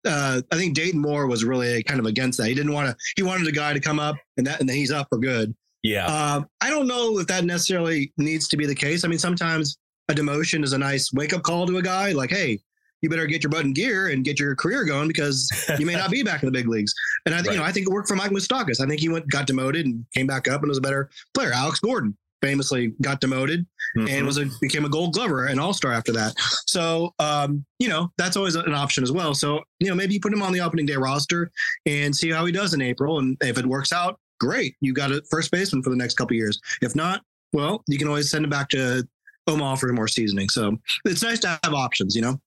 Uh, 0.08 0.40
I 0.52 0.56
think 0.56 0.76
Dayton 0.76 1.00
Moore 1.00 1.26
was 1.26 1.44
really 1.44 1.82
kind 1.82 1.98
of 1.98 2.06
against 2.06 2.38
that. 2.38 2.46
He 2.46 2.54
didn't 2.54 2.72
want 2.72 2.88
to. 2.88 2.96
He 3.16 3.24
wanted 3.24 3.48
a 3.48 3.50
guy 3.50 3.72
to 3.72 3.80
come 3.80 3.98
up, 3.98 4.14
and 4.36 4.46
that, 4.46 4.60
and 4.60 4.68
then 4.68 4.76
he's 4.76 4.92
up 4.92 5.08
for 5.10 5.18
good. 5.18 5.52
Yeah. 5.82 6.06
Um, 6.06 6.46
I 6.60 6.70
don't 6.70 6.86
know 6.86 7.18
if 7.18 7.26
that 7.26 7.44
necessarily 7.44 8.12
needs 8.16 8.46
to 8.48 8.56
be 8.56 8.66
the 8.66 8.74
case. 8.74 9.04
I 9.04 9.08
mean, 9.08 9.18
sometimes 9.18 9.78
a 10.08 10.14
demotion 10.14 10.62
is 10.62 10.72
a 10.72 10.78
nice 10.78 11.12
wake 11.12 11.32
up 11.32 11.42
call 11.42 11.66
to 11.66 11.78
a 11.78 11.82
guy, 11.82 12.12
like, 12.12 12.30
hey, 12.30 12.60
you 13.02 13.08
better 13.10 13.26
get 13.26 13.42
your 13.42 13.50
butt 13.50 13.64
in 13.64 13.72
gear 13.72 14.08
and 14.08 14.24
get 14.24 14.38
your 14.40 14.54
career 14.56 14.84
going 14.84 15.08
because 15.08 15.48
you 15.78 15.86
may 15.86 15.94
not 15.94 16.10
be 16.10 16.22
back 16.22 16.42
in 16.42 16.46
the 16.46 16.52
big 16.52 16.68
leagues. 16.68 16.92
And 17.26 17.34
I 17.34 17.42
think 17.42 17.52
you 17.54 17.58
know, 17.60 17.64
I 17.64 17.72
think 17.72 17.86
it 17.86 17.92
worked 17.92 18.08
for 18.08 18.16
Mike 18.16 18.30
Moustakas. 18.30 18.80
I 18.80 18.86
think 18.86 19.00
he 19.00 19.08
went 19.08 19.28
got 19.30 19.46
demoted 19.46 19.86
and 19.86 20.04
came 20.14 20.26
back 20.26 20.48
up 20.48 20.62
and 20.62 20.68
was 20.68 20.78
a 20.78 20.82
better 20.82 21.10
player. 21.34 21.52
Alex 21.52 21.80
Gordon 21.80 22.16
famously 22.42 22.92
got 23.00 23.20
demoted 23.20 23.66
Mhm. 23.96 24.10
and 24.10 24.26
was 24.26 24.36
a 24.38 24.46
became 24.60 24.84
a 24.84 24.88
Gold 24.88 25.14
Glover 25.14 25.46
and 25.46 25.58
All 25.58 25.72
Star 25.72 25.92
after 25.92 26.12
that. 26.12 26.34
So 26.66 27.14
um, 27.18 27.64
you 27.78 27.88
know 27.88 28.10
that's 28.18 28.36
always 28.36 28.54
an 28.54 28.74
option 28.74 29.02
as 29.04 29.12
well. 29.12 29.34
So 29.34 29.62
you 29.80 29.88
know 29.88 29.94
maybe 29.94 30.14
you 30.14 30.20
put 30.20 30.32
him 30.32 30.42
on 30.42 30.52
the 30.52 30.60
opening 30.60 30.86
day 30.86 30.96
roster 30.96 31.50
and 31.86 32.14
see 32.14 32.30
how 32.30 32.44
he 32.44 32.52
does 32.52 32.74
in 32.74 32.80
April, 32.82 33.18
and 33.18 33.36
if 33.40 33.58
it 33.58 33.64
works 33.66 33.92
out, 33.92 34.18
great, 34.40 34.74
you 34.80 34.92
got 34.92 35.12
a 35.12 35.22
first 35.30 35.50
baseman 35.50 35.82
for 35.82 35.90
the 35.90 35.96
next 35.96 36.14
couple 36.14 36.34
of 36.34 36.38
years. 36.38 36.60
If 36.82 36.94
not, 36.94 37.22
well, 37.52 37.82
you 37.88 37.96
can 37.98 38.06
always 38.08 38.30
send 38.30 38.44
him 38.44 38.50
back 38.50 38.68
to 38.70 39.06
Omaha 39.46 39.76
for 39.76 39.92
more 39.92 40.08
seasoning. 40.08 40.48
So 40.48 40.76
it's 41.04 41.22
nice 41.22 41.40
to 41.40 41.58
have 41.62 41.74
options, 41.74 42.14
you 42.16 42.22
know. 42.22 42.40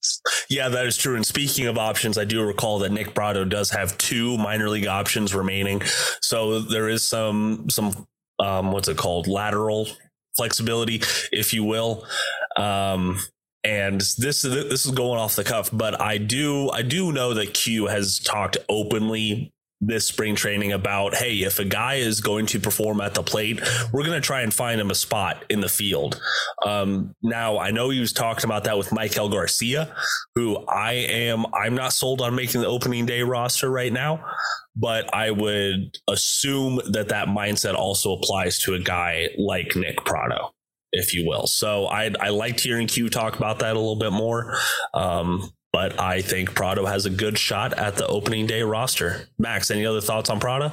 Yeah, 0.49 0.69
that 0.69 0.85
is 0.85 0.97
true. 0.97 1.15
And 1.15 1.25
speaking 1.25 1.67
of 1.67 1.77
options, 1.77 2.17
I 2.17 2.25
do 2.25 2.43
recall 2.43 2.79
that 2.79 2.91
Nick 2.91 3.13
Pratto 3.13 3.45
does 3.45 3.69
have 3.71 3.97
two 3.97 4.37
minor 4.37 4.69
league 4.69 4.87
options 4.87 5.33
remaining. 5.33 5.81
So 6.21 6.59
there 6.59 6.89
is 6.89 7.03
some 7.03 7.69
some 7.69 8.07
um 8.39 8.71
what's 8.71 8.87
it 8.87 8.97
called? 8.97 9.27
Lateral 9.27 9.87
flexibility, 10.35 11.01
if 11.31 11.53
you 11.53 11.63
will. 11.63 12.05
Um 12.57 13.19
and 13.63 14.01
this 14.17 14.41
this 14.41 14.85
is 14.85 14.91
going 14.91 15.19
off 15.19 15.35
the 15.35 15.43
cuff, 15.43 15.69
but 15.71 15.99
I 16.01 16.17
do 16.17 16.69
I 16.71 16.81
do 16.81 17.11
know 17.11 17.33
that 17.33 17.53
Q 17.53 17.87
has 17.87 18.19
talked 18.19 18.57
openly 18.69 19.53
this 19.81 20.05
spring 20.05 20.35
training 20.35 20.73
about 20.73 21.15
hey, 21.15 21.35
if 21.37 21.59
a 21.59 21.65
guy 21.65 21.95
is 21.95 22.19
going 22.21 22.45
to 22.47 22.59
perform 22.59 22.99
at 23.01 23.13
the 23.13 23.23
plate, 23.23 23.61
we're 23.93 24.03
going 24.03 24.19
to 24.19 24.25
try 24.25 24.41
and 24.41 24.53
find 24.53 24.79
him 24.79 24.91
a 24.91 24.95
spot 24.95 25.45
in 25.49 25.61
the 25.61 25.69
field. 25.69 26.19
Um, 26.65 27.15
now 27.21 27.59
I 27.59 27.71
know 27.71 27.89
he 27.89 27.99
was 27.99 28.13
talking 28.13 28.45
about 28.45 28.65
that 28.65 28.77
with 28.77 28.89
Maikel 28.89 29.31
Garcia, 29.31 29.95
who 30.35 30.57
I 30.67 30.93
am 30.93 31.45
I'm 31.53 31.75
not 31.75 31.93
sold 31.93 32.21
on 32.21 32.35
making 32.35 32.61
the 32.61 32.67
opening 32.67 33.05
day 33.05 33.21
roster 33.21 33.69
right 33.69 33.93
now, 33.93 34.23
but 34.75 35.13
I 35.13 35.31
would 35.31 35.97
assume 36.09 36.81
that 36.91 37.09
that 37.09 37.27
mindset 37.27 37.75
also 37.75 38.13
applies 38.13 38.59
to 38.59 38.73
a 38.73 38.79
guy 38.79 39.29
like 39.37 39.75
Nick 39.75 40.03
Pratto, 40.05 40.51
if 40.91 41.13
you 41.13 41.25
will. 41.25 41.47
So 41.47 41.85
I 41.87 42.11
I 42.19 42.29
liked 42.29 42.59
hearing 42.59 42.87
Q 42.87 43.09
talk 43.09 43.37
about 43.37 43.59
that 43.59 43.75
a 43.75 43.79
little 43.79 43.99
bit 43.99 44.11
more. 44.11 44.57
Um, 44.93 45.51
but 45.71 45.99
I 45.99 46.21
think 46.21 46.53
Pratto 46.55 46.85
has 46.85 47.05
a 47.05 47.09
good 47.09 47.37
shot 47.37 47.73
at 47.73 47.95
the 47.95 48.07
opening 48.07 48.47
day 48.47 48.61
roster. 48.63 49.27
Max, 49.37 49.69
any 49.71 49.85
other 49.85 50.01
thoughts 50.01 50.29
on 50.29 50.39
Pratto? 50.39 50.71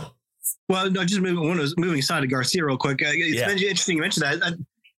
Well, 0.68 0.90
no, 0.90 1.04
just 1.04 1.20
moving, 1.20 1.46
one 1.48 1.61
moving 1.76 1.98
aside 2.00 2.20
to 2.20 2.26
Garcia 2.26 2.64
real 2.64 2.76
quick. 2.76 3.02
Uh, 3.02 3.06
It's 3.12 3.37
Yeah. 3.38 3.46
been 3.48 3.59
interesting 3.59 3.96
you 3.96 4.02
mentioned 4.02 4.24
that. 4.24 4.42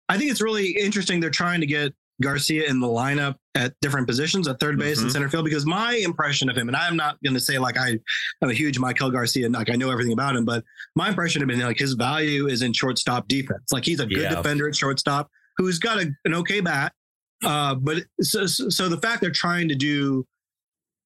I, 0.09 0.15
I 0.15 0.19
think 0.19 0.31
it's 0.31 0.41
really 0.43 0.71
interesting. 0.73 1.21
They're 1.21 1.31
trying 1.31 1.61
to 1.61 1.67
get 1.67 1.93
Garcia 2.23 2.65
in 2.69 2.81
the 2.81 2.87
lineup 2.87 3.35
at 3.55 3.75
different 3.83 4.07
positions 4.07 4.49
at 4.49 4.59
third 4.59 4.79
base 4.79 5.01
and 5.01 5.09
Mhm. 5.09 5.13
center 5.13 5.29
field 5.29 5.45
because 5.45 5.67
my 5.67 5.95
impression 5.95 6.49
of 6.49 6.57
him, 6.57 6.69
and 6.69 6.77
I'm 6.77 6.97
not 6.97 7.23
going 7.23 7.35
to 7.35 7.41
say 7.41 7.59
like 7.59 7.77
I 7.79 7.99
am 8.43 8.51
a 8.51 8.55
huge 8.55 8.79
Maikel 8.79 9.13
Garcia, 9.13 9.49
like 9.51 9.71
I 9.71 9.77
know 9.77 9.91
everything 9.91 10.13
about 10.13 10.35
him, 10.37 10.45
but 10.45 10.65
my 10.95 11.09
impression 11.09 11.43
of 11.43 11.51
him, 11.51 11.59
like 11.61 11.79
his 11.79 11.93
value 11.95 12.47
is 12.49 12.63
in 12.63 12.73
shortstop 12.73 13.29
defense. 13.29 13.71
Like 13.73 13.85
he's 13.85 14.01
a 14.01 14.07
good 14.07 14.19
Yeah. 14.23 14.35
defender 14.35 14.69
at 14.69 14.75
shortstop 14.77 15.31
who's 15.59 15.79
got 15.79 15.99
a, 16.03 16.11
an 16.25 16.35
okay 16.35 16.61
bat. 16.61 16.93
Uh, 17.45 17.75
but 17.75 18.05
so, 18.21 18.47
so 18.47 18.89
the 18.89 18.99
fact 18.99 19.21
they're 19.21 19.31
trying 19.31 19.69
to 19.69 19.75
do, 19.75 20.27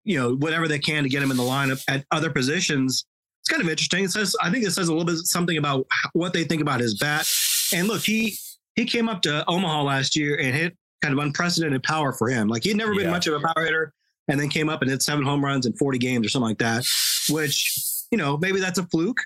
you 0.05 0.19
know, 0.19 0.35
whatever 0.37 0.69
they 0.69 0.79
can 0.79 1.03
to 1.03 1.09
get 1.09 1.23
him 1.23 1.31
in 1.31 1.37
the 1.37 1.43
lineup 1.43 1.83
at 1.89 2.05
other 2.11 2.31
positions 2.31 3.05
it's 3.41 3.49
kind 3.49 3.63
of 3.63 3.69
interesting. 3.69 4.05
It 4.05 4.11
says 4.11 4.37
I 4.43 4.51
think 4.51 4.65
it 4.65 4.71
says 4.73 4.89
a 4.89 4.93
little 4.93 5.07
bit 5.07 5.17
something 5.19 5.57
about 5.57 5.87
what 6.13 6.33
they 6.33 6.45
think 6.45 6.61
about 6.61 6.81
his 6.81 6.95
bat. 6.99 7.27
And 7.75 7.89
look, 7.89 8.03
he 8.03 8.37
he 8.75 8.85
came 8.85 9.09
up 9.09 9.23
to 9.23 9.45
Omaha 9.49 9.83
last 9.83 10.15
year 10.15 10.39
and 10.39 10.55
hit 10.55 10.77
kind 11.03 11.13
of 11.13 11.25
unprecedented 11.25 11.83
power 11.83 12.13
for 12.13 12.29
him. 12.29 12.49
Like 12.49 12.65
he'd 12.65 12.77
never 12.77 12.95
been 12.95 13.05
Yeah. 13.05 13.11
much 13.11 13.27
of 13.27 13.35
a 13.35 13.41
power 13.41 13.65
hitter, 13.65 13.93
and 14.29 14.39
then 14.39 14.49
came 14.51 14.69
up 14.69 14.83
and 14.83 14.91
hit 14.91 15.03
seven 15.03 15.25
home 15.25 15.45
runs 15.45 15.65
in 15.67 15.73
40 15.73 15.99
games 15.99 16.27
or 16.27 16.31
something 16.31 16.49
like 16.49 16.59
that. 16.59 16.85
Which 17.31 17.73
you 18.11 18.19
know 18.19 18.37
maybe 18.37 18.61
that's 18.61 18.79
a 18.79 18.85
fluke. 18.85 19.21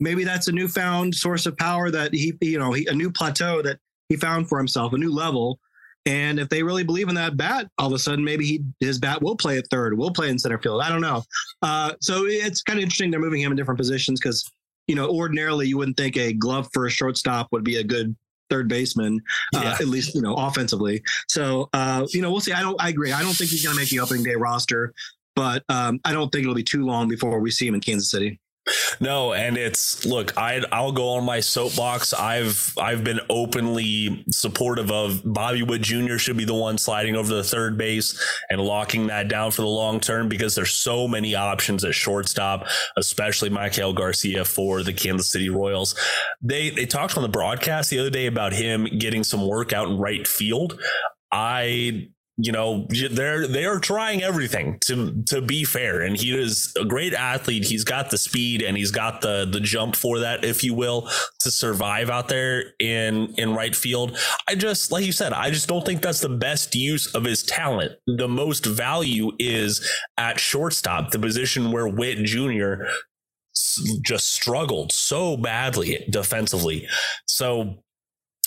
Maybe 0.00 0.24
that's 0.24 0.48
a 0.48 0.52
newfound 0.52 1.14
source 1.14 1.46
of 1.46 1.56
power 1.56 1.90
that 1.92 2.12
he 2.12 2.34
you 2.40 2.58
know 2.58 2.72
he, 2.72 2.86
a 2.86 2.94
new 2.94 3.12
plateau 3.12 3.62
that 3.62 3.78
he 4.08 4.16
found 4.16 4.48
for 4.48 4.58
himself, 4.58 4.92
a 4.92 4.98
new 4.98 5.12
level. 5.12 5.60
And 6.04 6.40
if 6.40 6.48
they 6.48 6.62
really 6.62 6.82
believe 6.82 7.08
in 7.08 7.14
that 7.14 7.36
bat, 7.36 7.68
all 7.78 7.86
of 7.86 7.92
a 7.92 7.98
sudden 7.98 8.24
maybe 8.24 8.44
he 8.44 8.60
his 8.80 8.98
bat 8.98 9.22
will 9.22 9.36
play 9.36 9.58
at 9.58 9.68
third, 9.70 9.96
will 9.96 10.10
play 10.12 10.28
in 10.30 10.38
center 10.38 10.58
field. 10.58 10.82
I 10.82 10.88
don't 10.88 11.00
know. 11.00 11.22
Uh, 11.62 11.92
so 12.00 12.24
it's 12.26 12.62
kind 12.62 12.78
of 12.78 12.82
interesting 12.82 13.10
they're 13.10 13.20
moving 13.20 13.40
him 13.40 13.52
in 13.52 13.56
different 13.56 13.78
positions 13.78 14.18
because 14.20 14.50
you 14.88 14.94
know 14.96 15.08
ordinarily 15.08 15.68
you 15.68 15.78
wouldn't 15.78 15.96
think 15.96 16.16
a 16.16 16.32
glove 16.32 16.68
for 16.72 16.86
a 16.86 16.90
shortstop 16.90 17.48
would 17.52 17.62
be 17.64 17.76
a 17.76 17.84
good 17.84 18.16
third 18.50 18.68
baseman, 18.68 19.20
uh, 19.54 19.60
Yeah. 19.62 19.72
at 19.80 19.86
least 19.86 20.14
you 20.14 20.22
know 20.22 20.34
offensively. 20.34 21.02
So 21.28 21.68
uh, 21.72 22.04
you 22.10 22.20
know 22.20 22.32
we'll 22.32 22.40
see. 22.40 22.52
I 22.52 22.62
don't. 22.62 22.80
I 22.82 22.88
agree. 22.88 23.12
I 23.12 23.22
don't 23.22 23.34
think 23.36 23.50
he's 23.50 23.62
going 23.64 23.76
to 23.76 23.80
make 23.80 23.90
the 23.90 24.00
opening 24.00 24.24
day 24.24 24.34
roster, 24.34 24.92
but 25.36 25.62
um, 25.68 26.00
I 26.04 26.12
don't 26.12 26.30
think 26.32 26.42
it'll 26.42 26.54
be 26.54 26.64
too 26.64 26.84
long 26.84 27.08
before 27.08 27.38
we 27.38 27.50
see 27.52 27.66
him 27.68 27.74
in 27.76 27.80
Kansas 27.80 28.10
City. 28.10 28.40
No, 29.00 29.32
and 29.32 29.56
it's 29.56 30.04
look, 30.04 30.36
I 30.38 30.62
I'll 30.70 30.92
go 30.92 31.10
on 31.10 31.24
my 31.24 31.40
soapbox. 31.40 32.14
I've 32.14 32.72
I've 32.78 33.02
been 33.02 33.20
openly 33.28 34.24
supportive 34.30 34.90
of 34.90 35.22
Bobby 35.24 35.62
Witt 35.62 35.82
Jr. 35.82 36.16
should 36.16 36.36
be 36.36 36.44
the 36.44 36.54
one 36.54 36.78
sliding 36.78 37.16
over 37.16 37.34
the 37.34 37.42
third 37.42 37.76
base 37.76 38.20
and 38.50 38.60
locking 38.60 39.08
that 39.08 39.26
down 39.28 39.50
for 39.50 39.62
the 39.62 39.68
long 39.68 39.98
term 39.98 40.28
because 40.28 40.54
there's 40.54 40.72
so 40.72 41.08
many 41.08 41.34
options 41.34 41.84
at 41.84 41.94
shortstop, 41.94 42.68
especially 42.96 43.50
Maikel 43.50 43.94
Garcia 43.94 44.44
for 44.44 44.82
the 44.82 44.92
Kansas 44.92 45.30
City 45.30 45.48
Royals. 45.48 45.96
They 46.40 46.70
they 46.70 46.86
talked 46.86 47.16
on 47.16 47.22
the 47.22 47.28
broadcast 47.28 47.90
the 47.90 47.98
other 47.98 48.10
day 48.10 48.26
about 48.26 48.52
him 48.52 48.84
getting 48.98 49.24
some 49.24 49.46
work 49.46 49.72
out 49.72 49.88
in 49.88 49.98
right 49.98 50.26
field. 50.26 50.80
I 51.32 52.10
you 52.38 52.50
know 52.50 52.86
they're 53.10 53.46
they 53.46 53.66
are 53.66 53.78
trying 53.78 54.22
everything 54.22 54.78
to 54.86 55.22
to 55.26 55.42
be 55.42 55.64
fair. 55.64 56.00
And 56.00 56.16
he 56.16 56.36
is 56.36 56.72
a 56.80 56.84
great 56.84 57.12
athlete. 57.12 57.64
He's 57.64 57.84
got 57.84 58.10
the 58.10 58.18
speed 58.18 58.62
and 58.62 58.76
he's 58.76 58.90
got 58.90 59.20
the 59.20 59.48
the 59.50 59.60
jump 59.60 59.96
for 59.96 60.20
that 60.20 60.44
if 60.44 60.64
you 60.64 60.74
will 60.74 61.08
to 61.40 61.50
survive 61.50 62.08
out 62.08 62.28
there 62.28 62.72
in 62.78 63.34
in 63.36 63.54
right 63.54 63.76
field. 63.76 64.18
I 64.48 64.54
just 64.54 64.90
like 64.90 65.04
you 65.04 65.12
said 65.12 65.32
i 65.32 65.50
just 65.50 65.68
don't 65.68 65.84
think 65.84 66.02
that's 66.02 66.20
the 66.20 66.28
best 66.28 66.74
use 66.74 67.14
of 67.14 67.24
his 67.24 67.42
talent. 67.42 67.92
The 68.06 68.28
most 68.28 68.64
value 68.64 69.32
is 69.38 69.86
at 70.16 70.40
shortstop 70.40 71.10
the 71.10 71.18
position 71.18 71.72
where 71.72 71.88
witt 71.88 72.24
jr 72.24 72.84
just 74.02 74.32
struggled 74.32 74.92
so 74.92 75.36
badly 75.36 76.06
defensively. 76.10 76.88
So 77.26 77.82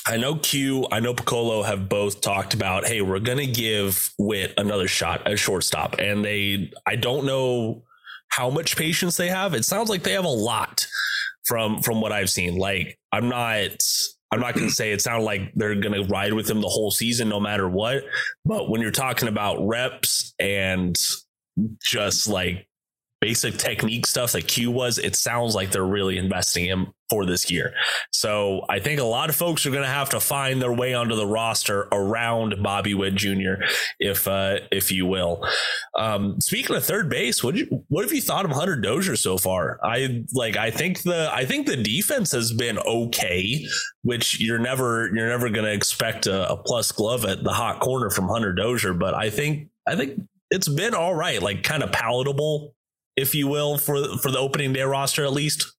I 0.07 0.17
know 0.17 0.35
Q, 0.35 0.87
I 0.91 0.99
know 0.99 1.13
Picollo 1.13 1.65
have 1.65 1.89
both 1.89 2.21
talked 2.21 2.53
about, 2.53 2.85
hey, 2.85 3.01
we're 3.01 3.19
gonna 3.19 3.47
give 3.47 4.13
Witt 4.19 4.53
another 4.57 4.87
shot 4.87 5.25
at 5.27 5.39
shortstop. 5.39 5.95
And 5.99 6.23
they 6.23 6.71
I 6.85 6.95
don't 6.95 7.25
know 7.25 7.83
how 8.29 8.49
much 8.49 8.75
patience 8.75 9.17
they 9.17 9.29
have. 9.29 9.53
It 9.53 9.65
sounds 9.65 9.89
like 9.89 10.03
they 10.03 10.13
have 10.13 10.25
a 10.25 10.29
lot 10.29 10.87
from 11.45 11.81
from 11.81 12.01
what 12.01 12.11
I've 12.11 12.29
seen. 12.29 12.57
Like 12.57 12.99
I'm 13.11 13.29
not 13.29 13.77
I'm 14.31 14.39
not 14.41 14.55
going 14.55 14.67
to 14.67 14.73
say 14.73 14.91
it 14.91 15.01
sounded 15.01 15.23
like 15.23 15.53
they're 15.55 15.75
going 15.75 15.93
to 15.93 16.03
ride 16.09 16.33
with 16.33 16.49
him 16.49 16.59
the 16.59 16.67
whole 16.67 16.91
season, 16.91 17.29
no 17.29 17.39
matter 17.39 17.69
what. 17.69 18.03
But 18.43 18.69
when 18.69 18.81
you're 18.81 18.91
talking 18.91 19.29
about 19.29 19.65
reps 19.65 20.33
and 20.39 20.97
just 21.81 22.27
like 22.27 22.67
basic 23.21 23.57
technique 23.57 24.05
stuff 24.05 24.33
that 24.33 24.47
Q 24.47 24.71
was, 24.71 24.97
it 24.97 25.15
sounds 25.15 25.55
like 25.55 25.71
they're 25.71 25.85
really 25.85 26.17
investing 26.17 26.65
him 26.65 26.91
for 27.09 27.25
this 27.25 27.51
year. 27.51 27.73
So 28.11 28.65
I 28.69 28.79
think 28.79 28.99
a 28.99 29.05
lot 29.05 29.29
of 29.29 29.35
folks 29.35 29.65
are 29.65 29.71
going 29.71 29.83
to 29.83 29.89
have 29.89 30.09
to 30.09 30.19
find 30.19 30.61
their 30.61 30.73
way 30.73 30.93
onto 30.93 31.15
the 31.15 31.27
roster 31.27 31.87
around 31.91 32.61
Bobby 32.63 32.93
Witt 32.93 33.15
Jr. 33.15 33.63
if 33.99 34.27
uh, 34.27 34.59
if 34.71 34.91
you 34.91 35.05
will. 35.05 35.47
Um, 35.97 36.39
speaking 36.41 36.75
of 36.75 36.83
third 36.83 37.09
base, 37.09 37.43
what 37.43 37.55
you, 37.55 37.83
what 37.89 38.03
have 38.03 38.13
you 38.13 38.21
thought 38.21 38.45
of 38.45 38.51
Hunter 38.51 38.75
Dozier 38.75 39.15
so 39.15 39.37
far? 39.37 39.79
I 39.83 40.23
like 40.33 40.57
I 40.57 40.71
think 40.71 41.03
the 41.03 41.29
I 41.33 41.45
think 41.45 41.67
the 41.67 41.77
defense 41.77 42.31
has 42.31 42.51
been 42.53 42.79
okay, 42.79 43.65
which 44.03 44.39
you're 44.39 44.59
never 44.59 45.09
you're 45.13 45.29
never 45.29 45.49
going 45.49 45.65
to 45.65 45.73
expect 45.73 46.27
a, 46.27 46.51
a 46.51 46.57
plus 46.57 46.91
glove 46.91 47.25
at 47.25 47.43
the 47.43 47.53
hot 47.53 47.79
corner 47.79 48.09
from 48.09 48.27
Hunter 48.27 48.53
Dozier, 48.53 48.93
but 48.93 49.13
I 49.13 49.29
think 49.29 49.69
I 49.87 49.95
think 49.95 50.19
it's 50.51 50.67
been 50.67 50.93
all 50.93 51.15
right, 51.15 51.41
like 51.41 51.63
kind 51.63 51.83
of 51.83 51.91
palatable 51.91 52.75
if 53.15 53.33
you 53.33 53.47
will, 53.47 53.77
for 53.77 54.17
for 54.17 54.31
the 54.31 54.39
opening 54.39 54.73
day 54.73 54.81
roster 54.83 55.23
at 55.23 55.33
least? 55.33 55.74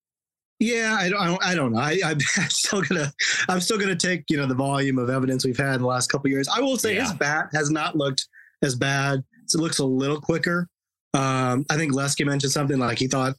Yeah, 0.58 0.96
I 0.98 1.10
don't, 1.10 1.44
I 1.44 1.54
don't 1.54 1.72
know. 1.72 1.80
I, 1.80 1.98
am 2.02 2.18
still 2.48 2.82
gonna, 2.82 3.12
I'm 3.48 3.60
still 3.60 3.78
gonna 3.78 3.96
take 3.96 4.24
you 4.28 4.36
know 4.36 4.46
the 4.46 4.54
volume 4.54 4.98
of 4.98 5.10
evidence 5.10 5.44
we've 5.44 5.56
had 5.56 5.74
in 5.76 5.82
the 5.82 5.86
last 5.86 6.10
couple 6.10 6.30
years. 6.30 6.48
I 6.48 6.60
will 6.60 6.78
say 6.78 6.94
yeah. 6.94 7.02
his 7.02 7.12
bat 7.12 7.48
has 7.52 7.70
not 7.70 7.96
looked 7.96 8.26
as 8.62 8.74
bad. 8.74 9.22
It 9.52 9.58
looks 9.58 9.78
a 9.78 9.84
little 9.84 10.20
quicker. 10.20 10.68
Um, 11.14 11.64
I 11.70 11.76
think 11.76 11.94
Lesky 11.94 12.24
mentioned 12.24 12.52
something 12.52 12.78
like 12.78 12.98
he 12.98 13.06
thought 13.06 13.34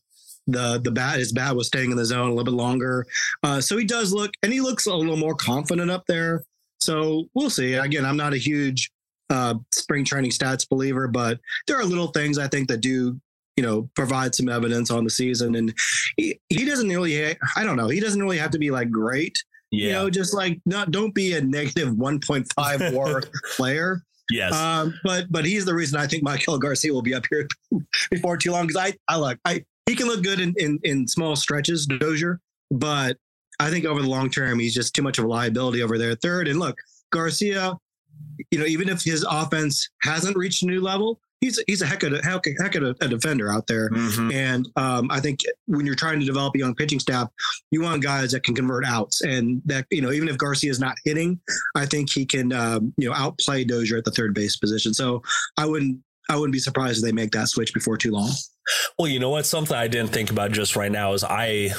the 0.48 0.80
the 0.84 0.92
bat 0.92 1.20
his 1.20 1.34
bat 1.34 1.56
was 1.56 1.68
staying 1.68 1.92
in 1.92 1.98
the 1.98 2.06
zone 2.06 2.28
a 2.28 2.30
little 2.30 2.46
bit 2.46 2.54
longer. 2.54 3.06
Uh, 3.44 3.62
so 3.62 3.78
he 3.78 3.86
does 3.86 4.14
look, 4.14 4.32
and 4.44 4.54
he 4.54 4.62
looks 4.62 4.86
a 4.86 4.96
little 4.96 5.18
more 5.18 5.36
confident 5.36 5.92
up 5.92 6.06
there. 6.08 6.44
So 6.80 7.26
we'll 7.34 7.50
see. 7.50 7.74
Again, 7.74 8.06
I'm 8.06 8.18
not 8.18 8.34
a 8.34 8.38
huge 8.38 8.92
uh, 9.30 9.56
spring 9.74 10.06
training 10.06 10.32
stats 10.32 10.68
believer, 10.68 11.08
but 11.08 11.40
there 11.66 11.80
are 11.80 11.84
little 11.84 12.08
things 12.08 12.38
I 12.38 12.48
think 12.48 12.68
that 12.70 12.82
do 12.82 13.20
you 13.58 13.64
know, 13.64 13.90
provide 13.96 14.36
some 14.36 14.48
evidence 14.48 14.92
on 14.92 15.04
the 15.04 15.10
season. 15.10 15.56
And 15.56 15.74
he, 16.16 16.40
he 16.48 16.64
doesn't 16.64 16.88
really, 16.88 17.36
I 17.56 17.64
don't 17.64 17.76
know, 17.76 17.90
he 17.90 18.00
doesn't 18.00 18.22
really 18.22 18.38
have 18.38 18.52
to 18.52 18.60
be 18.60 18.72
like 18.72 18.92
great. 18.92 19.38
Yeah. 19.72 19.88
You 19.88 19.94
know, 19.94 20.10
just 20.10 20.34
like 20.34 20.62
not 20.66 20.92
don't 20.92 21.14
be 21.14 21.34
a 21.34 21.42
negative 21.42 21.90
1.5 21.96 22.94
WAR 22.94 23.24
player. 23.56 24.04
Yes. 24.30 24.54
Um, 24.54 24.94
but 25.04 25.32
but 25.32 25.46
he's 25.46 25.66
the 25.66 25.74
reason 25.74 26.00
I 26.00 26.06
think 26.08 26.24
Maikel 26.24 26.60
Garcia 26.60 26.94
will 26.94 27.02
be 27.02 27.14
up 27.14 27.26
here 27.30 27.48
before 28.12 28.38
too 28.38 28.52
long 28.52 28.68
because 28.68 28.82
I 28.82 28.94
I 29.08 29.16
like 29.16 29.40
I 29.46 29.64
he 29.86 29.96
can 29.96 30.08
look 30.08 30.24
good 30.24 30.40
in, 30.40 30.54
in 30.58 30.80
in 30.84 31.08
small 31.08 31.36
stretches, 31.36 31.86
Dozier, 31.86 32.40
but 32.70 33.18
I 33.60 33.70
think 33.70 33.86
over 33.86 34.02
the 34.02 34.10
long 34.10 34.30
term 34.30 34.60
he's 34.60 34.74
just 34.74 34.94
too 34.94 35.02
much 35.02 35.18
of 35.18 35.26
a 35.26 35.28
liability 35.28 35.82
over 35.82 35.98
there. 35.98 36.14
Third, 36.16 36.50
and 36.50 36.60
look, 36.60 36.78
Garcia, 37.12 37.74
you 38.52 38.60
know, 38.60 38.66
even 38.66 38.90
if 38.90 39.02
his 39.02 39.26
offense 39.30 39.90
hasn't 40.02 40.36
reached 40.36 40.62
a 40.64 40.66
new 40.66 40.82
level, 40.82 41.22
he's 41.42 41.62
he's 41.68 41.82
a 41.82 41.86
heck 41.86 42.04
of 42.04 42.14
a 42.14 42.24
heck, 42.24 42.44
heck 42.62 42.76
of 42.76 42.96
a, 43.02 43.08
defender 43.08 43.52
out 43.52 43.68
there. 43.68 43.90
Mm-hmm. 43.90 44.32
And 44.32 44.68
um, 44.76 45.10
I 45.12 45.20
think 45.20 45.40
when 45.66 45.86
you're 45.86 45.96
trying 45.96 46.20
to 46.20 46.26
develop 46.26 46.56
a 46.56 46.60
young 46.60 46.76
pitching 46.76 47.00
staff, 47.00 47.30
you 47.72 47.82
want 47.82 48.04
guys 48.04 48.32
that 48.32 48.44
can 48.44 48.56
convert 48.56 48.86
outs, 48.86 49.22
and 49.22 49.62
that 49.66 49.86
you 49.92 50.02
know 50.02 50.12
even 50.12 50.30
if 50.30 50.38
Garcia 50.38 50.72
is 50.72 50.80
not 50.80 50.96
hitting, 51.06 51.40
I 51.76 51.86
think 51.86 52.12
he 52.12 52.26
can 52.26 52.52
um, 52.54 52.94
you 52.98 53.10
know 53.10 53.16
outplay 53.16 53.64
Dozier 53.64 53.98
at 53.98 54.06
the 54.06 54.12
third 54.12 54.34
base 54.34 54.58
position. 54.58 54.94
So 54.94 55.22
I 55.58 55.66
wouldn't 55.66 56.00
I 56.30 56.36
wouldn't 56.36 56.54
be 56.54 56.60
surprised 56.60 56.98
if 56.98 57.04
they 57.04 57.12
make 57.12 57.32
that 57.32 57.48
switch 57.48 57.74
before 57.74 57.98
too 57.98 58.12
long. 58.12 58.32
Well, 59.00 59.08
you 59.08 59.20
know 59.20 59.30
what? 59.30 59.46
Something 59.46 59.78
I 59.78 59.88
didn't 59.88 60.12
think 60.12 60.30
about 60.30 60.52
just 60.52 60.76
right 60.76 60.92
now 60.92 61.14
is 61.14 61.24
I, 61.24 61.74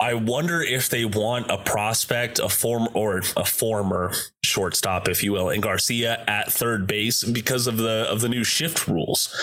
I 0.00 0.14
wonder 0.14 0.62
if 0.62 0.88
they 0.88 1.04
want 1.04 1.50
a 1.50 1.58
prospect, 1.58 2.38
a 2.38 2.48
form 2.48 2.88
or 2.94 3.18
a 3.36 3.44
former 3.44 4.12
shortstop, 4.50 5.08
if 5.08 5.22
you 5.22 5.32
will, 5.32 5.50
and 5.50 5.62
Garcia 5.62 6.24
at 6.26 6.52
third 6.52 6.86
base 6.86 7.24
because 7.24 7.66
of 7.66 7.76
the 7.76 8.06
of 8.10 8.20
the 8.20 8.28
new 8.28 8.44
shift 8.44 8.88
rules. 8.88 9.34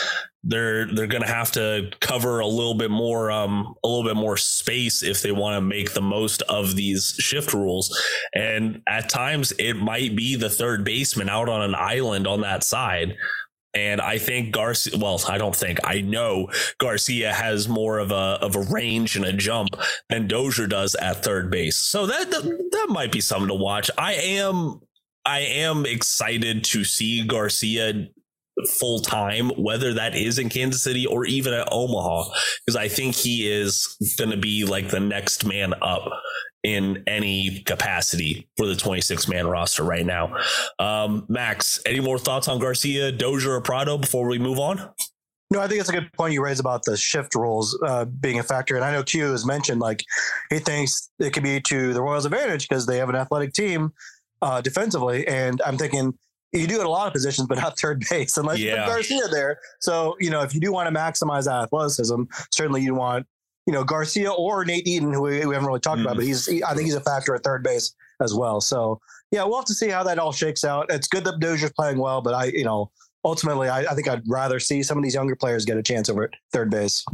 They're 0.43 0.85
they're 0.85 1.07
going 1.07 1.23
to 1.23 1.27
have 1.27 1.51
to 1.53 1.91
cover 1.99 2.39
a 2.39 2.47
little 2.47 2.75
bit 2.75 2.91
more 2.91 3.31
um 3.31 3.75
a 3.83 3.87
little 3.87 4.03
bit 4.03 4.15
more 4.15 4.37
space 4.37 5.03
if 5.03 5.21
they 5.21 5.31
want 5.31 5.55
to 5.55 5.61
make 5.61 5.93
the 5.93 6.01
most 6.01 6.41
of 6.43 6.75
these 6.75 7.15
shift 7.19 7.53
rules. 7.53 7.97
And 8.33 8.81
at 8.87 9.09
times 9.09 9.51
it 9.53 9.75
might 9.75 10.15
be 10.15 10.35
the 10.35 10.49
third 10.49 10.83
baseman 10.83 11.29
out 11.29 11.49
on 11.49 11.61
an 11.61 11.75
island 11.75 12.27
on 12.27 12.41
that 12.41 12.63
side 12.63 13.15
and 13.77 14.01
I 14.01 14.17
think 14.17 14.51
Garcia, 14.51 14.97
well, 14.97 15.21
I 15.29 15.37
don't 15.37 15.55
think, 15.55 15.79
I 15.83 16.01
know 16.01 16.49
Garcia 16.79 17.31
has 17.31 17.67
more 17.67 17.99
of 17.99 18.11
a 18.11 18.39
of 18.41 18.55
a 18.55 18.61
range 18.61 19.15
and 19.15 19.23
a 19.23 19.33
jump 19.33 19.69
than 20.09 20.27
Dozier 20.27 20.65
does 20.65 20.95
at 20.95 21.23
third 21.23 21.51
base. 21.51 21.77
So 21.77 22.07
that, 22.07 22.31
that 22.31 22.43
that 22.43 22.87
might 22.89 23.11
be 23.11 23.21
something 23.21 23.49
to 23.49 23.53
watch. 23.53 23.91
I 23.97 24.13
am 24.13 24.81
I 25.27 25.39
am 25.39 25.85
excited 25.85 26.63
to 26.65 26.85
see 26.85 27.25
Garcia 27.27 28.07
full 28.79 28.99
time, 28.99 29.49
whether 29.49 29.93
that 29.93 30.15
is 30.15 30.39
in 30.39 30.47
Kansas 30.47 30.81
City 30.81 31.05
or 31.05 31.25
even 31.25 31.53
at 31.53 31.67
Omaha, 31.69 32.31
because 32.65 32.77
I 32.77 32.87
think 32.87 33.13
he 33.13 33.51
is 33.51 33.97
going 34.17 34.31
to 34.31 34.37
be 34.37 34.63
like 34.63 34.89
the 34.89 35.01
next 35.01 35.45
man 35.45 35.73
up 35.81 36.09
in 36.63 37.03
any 37.07 37.61
capacity 37.65 38.47
for 38.55 38.65
the 38.65 38.75
26 38.75 39.27
man 39.27 39.47
roster 39.47 39.83
right 39.83 40.05
now. 40.05 40.33
Um, 40.79 41.25
Max, 41.27 41.81
any 41.85 41.99
more 41.99 42.17
thoughts 42.17 42.47
on 42.47 42.59
Garcia, 42.59 43.11
Dozier, 43.11 43.51
or 43.51 43.61
Pratto 43.61 43.97
before 43.97 44.27
we 44.29 44.39
move 44.39 44.59
on? 44.59 44.89
No, 45.51 45.59
I 45.59 45.67
think 45.67 45.81
it's 45.81 45.89
a 45.89 45.93
good 45.93 46.11
point 46.13 46.33
you 46.33 46.43
raise 46.43 46.59
about 46.59 46.83
the 46.83 46.97
shift 46.97 47.35
rules 47.35 47.77
uh, 47.85 48.05
being 48.05 48.39
a 48.39 48.43
factor. 48.43 48.75
And 48.75 48.83
I 48.83 48.91
know 48.91 49.03
Q 49.03 49.31
has 49.31 49.45
mentioned 49.45 49.79
like 49.81 50.03
he 50.49 50.59
thinks 50.59 51.09
it 51.19 51.31
could 51.31 51.43
be 51.43 51.61
to 51.61 51.93
the 51.93 52.01
Royals' 52.01 52.25
advantage 52.25 52.67
because 52.67 52.85
they 52.85 52.97
have 52.97 53.09
an 53.09 53.15
athletic 53.15 53.53
team 53.53 53.93
uh, 54.41 54.61
defensively. 54.61 55.27
And 55.27 55.61
I'm 55.65 55.77
thinking 55.77 56.17
you 56.53 56.67
do 56.67 56.79
it 56.79 56.85
a 56.85 56.89
lot 56.89 57.07
of 57.07 57.13
positions, 57.13 57.47
but 57.47 57.57
not 57.57 57.77
third 57.79 58.03
base 58.09 58.37
unless 58.37 58.59
yeah. 58.59 58.71
you 58.71 58.77
put 58.83 58.87
Garcia 58.87 59.27
there. 59.29 59.59
So, 59.79 60.15
you 60.19 60.29
know, 60.29 60.41
if 60.41 60.53
you 60.53 60.59
do 60.59 60.71
want 60.71 60.93
to 60.93 60.97
maximize 60.97 61.45
that 61.45 61.63
athleticism, 61.63 62.23
certainly 62.51 62.81
you 62.81 62.95
want 62.95 63.25
you 63.67 63.73
know 63.73 63.83
Garcia 63.83 64.31
or 64.31 64.65
Nate 64.65 64.87
Eaton, 64.87 65.13
who 65.13 65.21
we, 65.21 65.45
we 65.45 65.53
haven't 65.53 65.67
really 65.67 65.81
talked 65.81 65.99
mm. 65.99 66.03
about, 66.03 66.15
but 66.15 66.25
he's 66.25 66.47
he, 66.47 66.63
I 66.63 66.73
think 66.73 66.85
he's 66.85 66.95
a 66.95 67.01
factor 67.01 67.35
at 67.35 67.43
third 67.43 67.63
base 67.63 67.93
as 68.21 68.33
well. 68.33 68.61
So 68.61 68.99
yeah, 69.29 69.43
we'll 69.43 69.57
have 69.57 69.65
to 69.65 69.73
see 69.73 69.89
how 69.89 70.03
that 70.03 70.17
all 70.17 70.31
shakes 70.31 70.63
out. 70.63 70.87
It's 70.89 71.07
good 71.07 71.25
that 71.25 71.39
Dozier's 71.39 71.73
playing 71.73 71.99
well, 71.99 72.21
but 72.21 72.33
I 72.33 72.45
you 72.45 72.63
know 72.63 72.89
ultimately 73.27 73.67
I, 73.67 73.81
I 73.81 73.93
think 73.93 74.07
I'd 74.07 74.23
rather 74.27 74.59
see 74.59 74.81
some 74.81 74.97
of 74.97 75.03
these 75.03 75.13
younger 75.13 75.35
players 75.35 75.65
get 75.65 75.77
a 75.77 75.83
chance 75.83 76.09
over 76.09 76.23
at 76.23 76.31
third 76.51 76.69
base. 76.69 77.05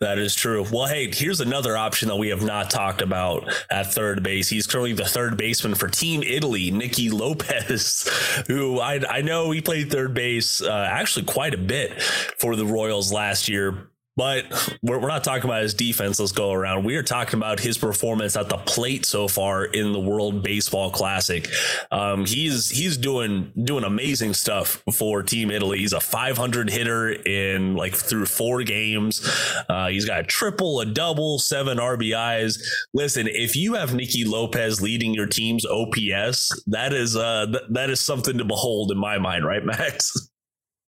That 0.00 0.18
is 0.18 0.34
true. 0.34 0.64
Well, 0.70 0.86
hey, 0.86 1.10
here's 1.12 1.40
another 1.40 1.76
option 1.76 2.08
that 2.08 2.16
we 2.16 2.28
have 2.28 2.44
not 2.44 2.70
talked 2.70 3.02
about 3.02 3.52
at 3.70 3.92
third 3.92 4.22
base. 4.22 4.48
He's 4.48 4.66
currently 4.66 4.92
the 4.92 5.04
third 5.04 5.36
baseman 5.36 5.74
for 5.74 5.88
Team 5.88 6.22
Italy, 6.22 6.70
Nicky 6.70 7.10
Lopez, 7.10 8.08
who 8.46 8.78
I, 8.78 9.00
I 9.08 9.22
know 9.22 9.50
he 9.50 9.60
played 9.60 9.90
third 9.90 10.14
base 10.14 10.62
uh, 10.62 10.88
actually 10.90 11.24
quite 11.24 11.54
a 11.54 11.58
bit 11.58 12.00
for 12.02 12.54
the 12.54 12.66
Royals 12.66 13.12
last 13.12 13.48
year 13.48 13.90
but 14.16 14.46
we're, 14.82 14.98
we're 14.98 15.08
not 15.08 15.24
talking 15.24 15.44
about 15.44 15.62
his 15.62 15.74
defense. 15.74 16.18
Let's 16.18 16.32
go 16.32 16.52
around. 16.52 16.84
We 16.84 16.96
are 16.96 17.02
talking 17.02 17.38
about 17.38 17.60
his 17.60 17.76
performance 17.76 18.36
at 18.36 18.48
the 18.48 18.56
plate 18.56 19.04
so 19.04 19.28
far 19.28 19.64
in 19.64 19.92
the 19.92 20.00
World 20.00 20.42
Baseball 20.42 20.90
Classic. 20.90 21.48
Um, 21.90 22.24
he's 22.24 22.70
he's 22.70 22.96
doing 22.96 23.52
doing 23.62 23.84
amazing 23.84 24.34
stuff 24.34 24.82
for 24.92 25.22
Team 25.22 25.50
Italy. 25.50 25.78
He's 25.78 25.92
a 25.92 26.00
500 26.00 26.70
hitter 26.70 27.12
in 27.12 27.74
like 27.76 27.94
through 27.94 28.26
four 28.26 28.62
games. 28.62 29.26
Uh, 29.68 29.88
he's 29.88 30.04
got 30.04 30.20
a 30.20 30.24
triple, 30.24 30.80
a 30.80 30.86
double, 30.86 31.38
seven 31.38 31.78
RBIs. 31.78 32.58
Listen, 32.94 33.28
if 33.28 33.54
you 33.54 33.74
have 33.74 33.94
Nicky 33.94 34.24
Lopez 34.24 34.80
leading 34.80 35.12
your 35.14 35.26
team's 35.26 35.66
OPS, 35.66 36.62
that 36.66 36.92
is 36.92 37.16
uh 37.16 37.46
th- 37.46 37.64
that 37.70 37.90
is 37.90 38.00
something 38.00 38.38
to 38.38 38.44
behold 38.44 38.90
in 38.90 38.98
my 38.98 39.18
mind, 39.18 39.44
right, 39.44 39.64
Max? 39.64 40.30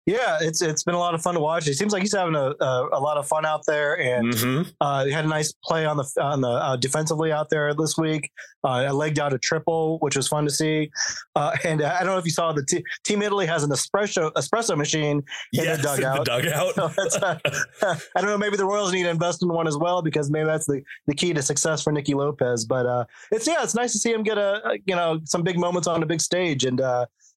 Yeah, 0.06 0.38
it's 0.42 0.60
it's 0.60 0.84
been 0.84 0.94
a 0.94 0.98
lot 0.98 1.14
of 1.14 1.22
fun 1.22 1.34
to 1.34 1.40
watch. 1.40 1.66
It 1.66 1.76
seems 1.76 1.92
like 1.94 2.02
he's 2.02 2.14
having 2.14 2.34
a 2.34 2.54
a, 2.60 2.88
a 2.92 3.00
lot 3.00 3.16
of 3.16 3.26
fun 3.26 3.46
out 3.46 3.64
there, 3.66 3.98
and 3.98 4.34
mm-hmm. 4.34 4.70
uh, 4.80 5.06
he 5.06 5.12
had 5.12 5.24
a 5.24 5.28
nice 5.28 5.54
play 5.64 5.86
on 5.86 5.96
the 5.96 6.04
on 6.20 6.42
the 6.42 6.48
uh, 6.48 6.76
defensively 6.76 7.32
out 7.32 7.48
there 7.48 7.72
this 7.72 7.96
week. 7.96 8.30
Uh, 8.62 8.92
legged 8.92 9.18
out 9.18 9.32
a 9.32 9.38
triple, 9.38 9.98
which 10.00 10.14
was 10.14 10.28
fun 10.28 10.44
to 10.44 10.50
see. 10.50 10.90
Uh, 11.36 11.56
and 11.64 11.82
I 11.82 12.00
don't 12.00 12.08
know 12.08 12.18
if 12.18 12.26
you 12.26 12.32
saw 12.32 12.52
the 12.52 12.64
t- 12.64 12.84
Team 13.04 13.22
Italy 13.22 13.46
has 13.46 13.62
an 13.62 13.70
espresso 13.70 14.30
espresso 14.32 14.76
machine 14.76 15.22
in 15.52 15.64
yes, 15.64 15.78
the 15.78 15.96
dugout. 15.96 16.24
The 16.26 16.42
dugout. 16.42 17.40
Uh, 17.82 17.96
I 18.16 18.20
don't 18.20 18.30
know. 18.30 18.38
Maybe 18.38 18.56
the 18.56 18.64
Royals 18.64 18.92
need 18.92 19.04
to 19.04 19.10
invest 19.10 19.42
in 19.42 19.48
one 19.48 19.66
as 19.66 19.76
well 19.76 20.02
because 20.02 20.30
maybe 20.30 20.46
that's 20.46 20.66
the, 20.66 20.82
the 21.06 21.14
key 21.14 21.32
to 21.32 21.42
success 21.42 21.82
for 21.82 21.92
Nicky 21.92 22.14
Lopez. 22.14 22.64
But 22.64 22.86
uh, 22.86 23.04
it's 23.30 23.46
yeah, 23.46 23.62
it's 23.62 23.74
nice 23.74 23.92
to 23.92 23.98
see 23.98 24.12
him 24.12 24.22
get 24.22 24.38
a 24.38 24.78
you 24.86 24.94
know 24.94 25.20
some 25.24 25.42
big 25.42 25.58
moments 25.58 25.88
on 25.88 26.02
a 26.02 26.06
big 26.06 26.20
stage 26.20 26.64
and 26.64 26.80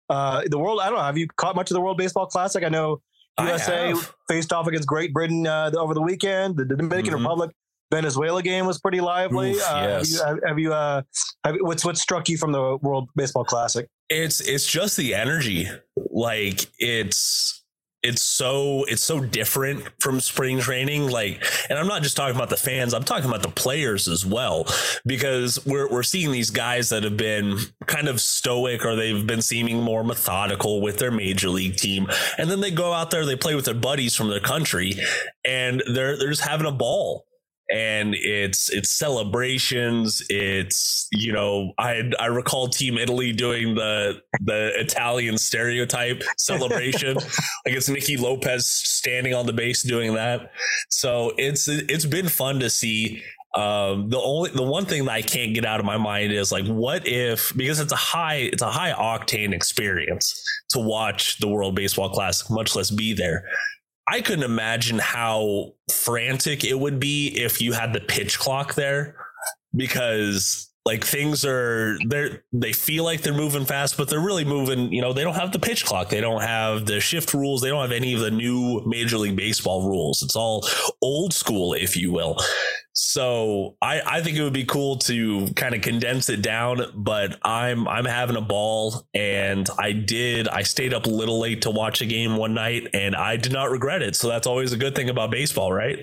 uh, 0.10 0.44
the 0.46 0.58
world, 0.58 0.80
I 0.82 0.86
don't 0.90 0.98
know. 0.98 1.04
Have 1.04 1.18
you 1.18 1.28
caught 1.38 1.56
much 1.56 1.70
of 1.72 1.76
the 1.76 1.82
World 1.82 1.98
Baseball 1.98 2.26
Classic? 2.26 2.64
I 2.64 2.70
know 2.70 3.02
USA 3.40 3.92
I 3.92 4.02
faced 4.28 4.52
off 4.52 4.68
against 4.68 4.88
Great 4.88 5.14
Britain 5.14 5.46
uh, 5.46 5.72
over 5.78 5.94
the 5.94 6.02
weekend. 6.02 6.58
The, 6.58 6.66
Dominican 6.66 7.14
mm-hmm. 7.14 7.24
Republic 7.24 7.52
Venezuela 7.92 8.42
game 8.42 8.66
was 8.66 8.80
pretty 8.80 9.00
lively. 9.00 9.52
Oof, 9.52 9.62
uh, 9.62 10.00
yes. 10.00 10.22
Have 10.22 10.36
you, 10.36 10.42
have 10.48 10.60
you, 10.60 10.74
uh, 10.74 11.02
have, 11.44 11.56
what's 11.62 11.86
what 11.86 11.98
struck 11.98 12.30
you 12.30 12.38
from 12.38 12.52
the 12.52 12.78
World 12.82 13.10
Baseball 13.16 13.46
Classic? 13.46 13.88
It's 14.10 14.42
it's 14.42 14.66
just 14.66 14.98
the 14.98 15.14
energy. 15.14 15.68
Like 15.96 16.66
it's 16.80 17.57
it's 18.08 18.22
so 18.22 18.86
it's 18.86 19.02
so 19.02 19.20
different 19.20 19.84
from 20.00 20.22
spring 20.22 20.60
training 20.60 21.08
like 21.10 21.44
and 21.70 21.78
i'm 21.78 21.88
not 21.88 22.02
just 22.02 22.16
talking 22.16 22.36
about 22.36 22.50
the 22.50 22.58
fans 22.58 22.94
i'm 22.94 23.04
talking 23.04 23.30
about 23.30 23.44
the 23.44 23.50
players 23.50 24.08
as 24.08 24.26
well 24.26 24.66
because 25.06 25.64
we're 25.66 25.90
we're 25.92 26.04
seeing 26.04 26.32
these 26.32 26.50
guys 26.50 26.90
that 26.90 27.04
have 27.04 27.18
been 27.18 27.58
kind 27.86 28.08
of 28.08 28.22
stoic 28.22 28.86
or 28.86 28.96
they've 28.96 29.28
been 29.28 29.42
seeming 29.42 29.82
more 29.82 30.06
methodical 30.06 30.82
with 30.82 30.98
their 31.00 31.12
major 31.12 31.50
league 31.50 31.76
team 31.76 32.08
and 32.38 32.50
then 32.50 32.62
they 32.62 32.72
go 32.72 32.94
out 32.94 33.12
there 33.12 33.26
they 33.26 33.36
play 33.36 33.56
with 33.56 33.66
their 33.66 33.74
buddies 33.76 34.16
from 34.16 34.30
their 34.30 34.40
country 34.40 34.94
and 35.44 35.84
they're 35.94 36.18
they're 36.18 36.30
just 36.30 36.42
having 36.42 36.66
a 36.66 36.72
ball 36.72 37.27
and 37.72 38.16
it's 38.16 38.70
it's 38.70 38.90
celebrations 38.90 40.24
it's 40.30 41.08
you 41.12 41.34
know 41.34 41.74
i 41.78 42.10
i 42.20 42.26
recall 42.26 42.68
team 42.68 42.98
italy 42.98 43.34
doing 43.34 43.76
the 43.76 44.22
the 44.42 44.72
italian 44.80 45.38
stereotype 45.38 46.24
celebration 46.38 47.16
like 47.16 47.26
it's 47.66 47.90
nicky 47.90 48.16
lopez 48.16 48.66
standing 48.66 49.34
on 49.34 49.46
the 49.46 49.54
base 49.54 49.84
doing 49.84 50.14
that 50.14 50.52
so 50.90 51.34
it's 51.38 51.68
it's 51.68 52.06
been 52.06 52.30
fun 52.30 52.60
to 52.60 52.70
see 52.70 53.22
um, 53.58 54.10
the 54.10 54.20
only 54.22 54.52
the 54.52 54.62
one 54.62 54.86
thing 54.86 55.06
that 55.06 55.12
I 55.12 55.24
can't 55.24 55.56
get 55.56 55.66
out 55.66 55.80
of 55.80 55.86
my 55.86 55.98
mind 55.98 56.32
is 56.32 56.52
like, 56.52 56.68
what 56.68 57.08
if 57.08 57.56
because 57.58 57.80
it's 57.80 57.92
a 57.92 57.96
high 57.96 58.36
it's 58.36 58.62
a 58.62 58.70
high 58.70 58.92
octane 58.92 59.52
experience 59.52 60.44
to 60.70 60.80
watch 60.80 61.40
the 61.40 61.48
World 61.48 61.76
Baseball 61.76 62.10
Classic, 62.10 62.48
much 62.52 62.76
less 62.76 62.92
be 62.92 63.14
there. 63.14 63.50
I 64.08 64.22
couldn't 64.22 64.46
imagine 64.46 65.00
how 65.00 65.74
frantic 65.92 66.64
it 66.64 66.80
would 66.80 67.00
be 67.00 67.28
if 67.38 67.62
you 67.62 67.74
had 67.74 67.94
the 67.94 68.00
pitch 68.00 68.40
clock 68.40 68.76
there 68.76 69.16
because 69.76 70.72
like 70.86 71.04
things 71.04 71.44
are 71.44 71.98
they 72.08 72.40
they 72.54 72.72
feel 72.72 73.04
like 73.04 73.22
they're 73.22 73.34
moving 73.34 73.66
fast 73.66 73.98
but 73.98 74.08
they're 74.08 74.22
really 74.22 74.46
moving 74.46 74.94
you 74.94 75.02
know 75.02 75.12
they 75.12 75.24
don't 75.24 75.36
have 75.36 75.52
the 75.52 75.60
pitch 75.60 75.86
clock. 75.86 76.10
They 76.10 76.22
don't 76.22 76.42
have 76.42 76.86
the 76.86 77.02
shift 77.02 77.34
rules. 77.34 77.62
They 77.62 77.68
don't 77.68 77.82
have 77.82 77.92
any 77.92 78.14
of 78.14 78.22
the 78.22 78.32
new 78.32 78.82
major 78.86 79.18
league 79.18 79.36
baseball 79.36 79.88
rules. 79.88 80.24
It's 80.24 80.38
all 80.38 80.66
old 81.02 81.34
school 81.34 81.74
if 81.74 81.98
you 81.98 82.14
will 82.14 82.38
so 83.00 83.78
I, 83.80 84.02
I 84.04 84.22
think 84.24 84.38
it 84.38 84.44
would 84.44 84.54
be 84.54 84.66
cool 84.66 84.98
to 84.98 85.54
kind 85.54 85.76
of 85.76 85.82
condense 85.82 86.30
it 86.30 86.42
down, 86.42 86.82
but 86.96 87.38
I'm 87.44 87.88
I'm 87.88 88.06
having 88.06 88.36
a 88.36 88.42
ball 88.42 89.08
and 89.14 89.70
I 89.78 89.92
did 89.92 90.48
I 90.48 90.64
stayed 90.64 90.96
up 90.96 91.06
a 91.06 91.10
little 91.10 91.40
late 91.40 91.62
to 91.62 91.70
watch 91.70 92.02
a 92.02 92.08
game 92.08 92.38
one 92.38 92.56
night 92.56 92.88
and 92.96 93.16
I 93.16 93.38
did 93.38 93.52
not 93.52 93.70
regret 93.70 94.02
it. 94.02 94.16
So 94.16 94.28
that's 94.28 94.48
always 94.48 94.74
a 94.74 94.78
good 94.78 94.96
thing 94.96 95.12
about 95.12 95.30
baseball, 95.30 95.72
right? 95.72 96.00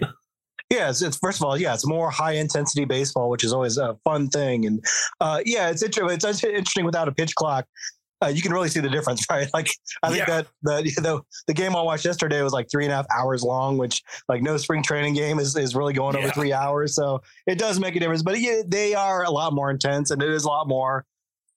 Yeah, 0.71 0.89
it's, 0.89 1.03
it's, 1.03 1.17
first 1.17 1.41
of 1.41 1.45
all, 1.45 1.59
yeah, 1.59 1.75
it's 1.75 1.87
more 1.87 2.11
high 2.11 2.35
intensity 2.35 2.85
baseball, 2.85 3.29
which 3.29 3.43
is 3.43 3.53
always 3.53 3.77
a 3.77 3.97
fun 4.05 4.29
thing, 4.29 4.65
and 4.65 4.85
uh, 5.21 5.41
yeah, 5.45 5.71
it's 5.71 5.83
interesting. 5.83 6.15
It's 6.15 6.45
interesting 6.45 6.85
without 6.85 7.09
a 7.09 7.13
pitch 7.13 7.35
clock 7.35 7.67
uh, 8.25 8.29
you 8.29 8.43
can 8.43 8.53
really 8.53 8.69
see 8.69 8.81
the 8.81 8.89
difference, 8.89 9.25
right? 9.31 9.49
Like 9.53 9.71
I 10.03 10.09
think 10.09 10.27
yeah. 10.27 10.43
that 10.43 10.47
the, 10.63 10.83
the 11.03 11.21
the 11.47 11.55
game 11.55 11.77
I 11.77 11.83
watched 11.83 12.05
yesterday 12.05 12.43
was 12.43 12.53
like 12.53 12.69
three 12.71 12.85
and 12.85 12.93
a 12.93 12.97
half 12.97 13.07
hours 13.15 13.43
long, 13.43 13.79
which 13.79 14.03
like 14.29 14.43
no 14.43 14.57
spring 14.57 14.83
training 14.83 15.15
game 15.15 15.39
is 15.39 15.57
is 15.57 15.75
really 15.75 15.93
going 15.93 16.17
yeah. 16.17 16.25
over 16.25 16.33
three 16.33 16.53
hours. 16.53 16.95
So 16.95 17.23
it 17.47 17.59
does 17.59 17.79
make 17.79 17.97
a 17.97 18.01
difference. 18.01 18.23
But 18.23 18.41
yeah, 18.41 18.63
they 18.67 18.95
are 18.95 19.25
a 19.25 19.31
lot 19.31 19.53
more 19.53 19.71
intense, 19.71 20.11
and 20.11 20.23
it 20.23 20.31
is 20.31 20.45
a 20.45 20.49
lot 20.49 20.69
more 20.69 21.05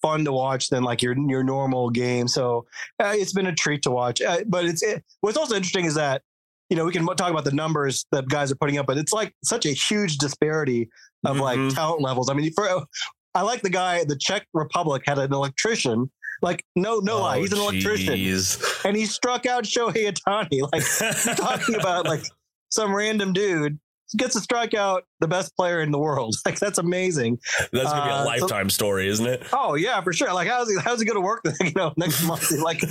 fun 0.01 0.23
to 0.25 0.31
watch 0.31 0.69
than 0.69 0.83
like 0.83 1.01
your 1.01 1.15
your 1.27 1.43
normal 1.43 1.89
game. 1.89 2.27
So 2.27 2.65
uh, 2.99 3.13
it's 3.15 3.33
been 3.33 3.47
a 3.47 3.55
treat 3.55 3.81
to 3.83 3.91
watch. 3.91 4.21
Uh, 4.21 4.43
but 4.47 4.65
it's 4.65 4.83
it, 4.83 5.03
what's 5.21 5.37
also 5.37 5.55
interesting 5.55 5.85
is 5.85 5.95
that 5.95 6.21
you 6.69 6.77
know 6.77 6.85
we 6.85 6.91
can 6.91 7.05
talk 7.05 7.31
about 7.31 7.45
the 7.45 7.51
numbers 7.51 8.05
that 8.11 8.27
guys 8.27 8.51
are 8.51 8.55
putting 8.55 8.77
up, 8.77 8.85
but 8.85 8.97
it's 8.97 9.13
like 9.13 9.33
such 9.43 9.65
a 9.65 9.71
huge 9.71 10.17
disparity 10.17 10.89
of 11.25 11.37
mm-hmm. 11.37 11.41
like 11.41 11.75
talent 11.75 12.01
levels. 12.01 12.29
I 12.29 12.33
mean, 12.33 12.51
for 12.53 12.85
I 13.37 13.41
like 13.41 13.61
the 13.61 13.69
guy, 13.69 14.03
the 14.03 14.15
Czech 14.15 14.47
Republic 14.53 15.03
had 15.05 15.19
an 15.19 15.31
electrician 15.31 16.09
like, 16.41 16.63
no, 16.75 16.99
no 16.99 17.17
oh, 17.17 17.21
lie. 17.21 17.39
He's 17.39 17.51
an 17.51 17.59
electrician. 17.59 18.15
Geez. 18.15 18.63
And 18.85 18.95
he 18.95 19.05
struck 19.05 19.45
out 19.45 19.63
Shohei 19.63 20.11
Ohtani. 20.11 20.69
Like, 20.71 21.37
talking 21.37 21.75
about 21.75 22.05
like 22.05 22.23
some 22.69 22.93
random 22.95 23.33
dude 23.33 23.79
gets 24.15 24.35
to 24.35 24.39
strike 24.39 24.73
out 24.73 25.03
the 25.19 25.27
best 25.27 25.55
player 25.57 25.81
in 25.81 25.91
the 25.91 25.99
world. 25.99 26.35
Like 26.45 26.59
that's 26.59 26.77
amazing. 26.77 27.39
That's 27.73 27.91
gonna 27.91 28.05
be 28.05 28.09
a 28.09 28.15
uh, 28.15 28.25
lifetime 28.25 28.69
so, 28.69 28.75
story, 28.75 29.09
isn't 29.09 29.25
it? 29.25 29.43
Oh 29.51 29.75
yeah, 29.75 29.99
for 29.99 30.13
sure. 30.13 30.33
Like 30.33 30.47
how's 30.47 30.69
he 30.69 30.77
how's 30.81 31.01
he 31.01 31.05
gonna 31.05 31.19
work? 31.19 31.43
You 31.61 31.73
know, 31.75 31.93
next 31.97 32.23
month. 32.23 32.49
Like, 32.51 32.81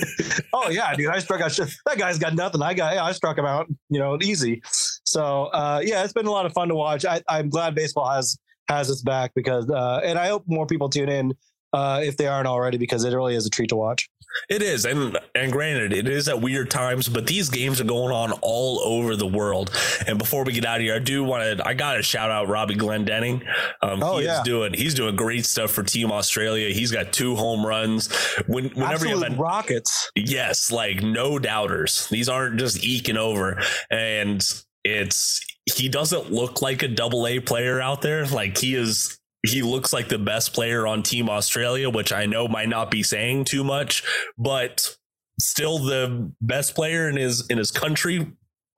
oh 0.52 0.68
yeah, 0.68 0.94
dude, 0.94 1.08
I 1.08 1.20
struck 1.20 1.40
out. 1.40 1.56
That 1.86 1.96
guy's 1.96 2.18
got 2.18 2.34
nothing. 2.34 2.60
I 2.60 2.74
got 2.74 2.94
yeah, 2.94 3.04
I 3.04 3.12
struck 3.12 3.38
him 3.38 3.46
out. 3.46 3.66
You 3.88 3.98
know, 3.98 4.18
easy. 4.20 4.60
So 5.04 5.44
uh, 5.46 5.80
yeah, 5.82 6.04
it's 6.04 6.12
been 6.12 6.26
a 6.26 6.30
lot 6.30 6.44
of 6.44 6.52
fun 6.52 6.68
to 6.68 6.74
watch. 6.74 7.06
I, 7.06 7.22
I'm 7.28 7.48
glad 7.48 7.74
baseball 7.74 8.10
has 8.10 8.38
has 8.68 8.90
its 8.90 9.02
back 9.02 9.32
because, 9.34 9.70
uh, 9.70 10.00
and 10.04 10.18
I 10.18 10.28
hope 10.28 10.44
more 10.46 10.66
people 10.66 10.90
tune 10.90 11.08
in 11.08 11.32
uh, 11.72 12.00
if 12.02 12.16
they 12.16 12.26
aren't 12.26 12.46
already, 12.46 12.78
because 12.78 13.04
it 13.04 13.14
really 13.14 13.34
is 13.34 13.46
a 13.46 13.50
treat 13.50 13.68
to 13.68 13.76
watch. 13.76 14.08
It 14.50 14.62
is, 14.62 14.84
and 14.84 15.18
and 15.34 15.50
granted, 15.50 15.92
it 15.92 16.06
is 16.08 16.28
at 16.28 16.40
weird 16.40 16.70
times, 16.70 17.08
but 17.08 17.26
these 17.26 17.48
games 17.48 17.80
are 17.80 17.84
going 17.84 18.12
on 18.12 18.32
all 18.42 18.80
over 18.80 19.16
the 19.16 19.26
world. 19.26 19.70
And 20.06 20.18
before 20.18 20.44
we 20.44 20.52
get 20.52 20.66
out 20.66 20.76
of 20.76 20.82
here, 20.82 20.94
I 20.94 20.98
do 20.98 21.24
want 21.24 21.58
to, 21.58 21.66
I 21.66 21.72
got 21.74 21.94
to 21.94 22.02
shout 22.02 22.30
out 22.30 22.48
Robbie 22.48 22.74
Glendinning. 22.74 23.42
Um, 23.82 24.02
oh, 24.02 24.18
he 24.18 24.26
yeah. 24.26 24.38
is 24.38 24.44
doing, 24.44 24.74
he's 24.74 24.94
doing 24.94 25.16
great 25.16 25.46
stuff 25.46 25.70
for 25.70 25.82
Team 25.82 26.12
Australia. 26.12 26.72
He's 26.74 26.92
got 26.92 27.12
two 27.12 27.34
home 27.34 27.64
runs. 27.64 28.14
When, 28.46 28.64
whenever 28.70 29.06
Absolute 29.06 29.16
you 29.16 29.24
have 29.30 29.38
rockets, 29.38 30.10
yes, 30.14 30.70
like 30.70 31.02
no 31.02 31.38
doubters. 31.38 32.06
These 32.08 32.28
aren't 32.28 32.58
just 32.58 32.84
eking 32.84 33.16
over, 33.16 33.60
and 33.90 34.44
it's 34.84 35.44
he 35.74 35.88
doesn't 35.88 36.30
look 36.30 36.62
like 36.62 36.82
a 36.82 36.88
double 36.88 37.26
A 37.26 37.40
player 37.40 37.80
out 37.80 38.02
there. 38.02 38.26
Like 38.26 38.58
he 38.58 38.74
is 38.74 39.18
he 39.52 39.62
looks 39.62 39.92
like 39.92 40.08
the 40.08 40.18
best 40.18 40.52
player 40.52 40.86
on 40.86 41.02
Team 41.02 41.28
Australia, 41.28 41.90
which 41.90 42.12
I 42.12 42.26
know 42.26 42.48
might 42.48 42.68
not 42.68 42.90
be 42.90 43.02
saying 43.02 43.44
too 43.44 43.64
much, 43.64 44.02
but 44.38 44.96
still 45.40 45.78
the 45.78 46.32
best 46.40 46.74
player 46.74 47.08
in 47.08 47.16
his 47.16 47.46
in 47.48 47.58
his 47.58 47.70
country. 47.70 48.26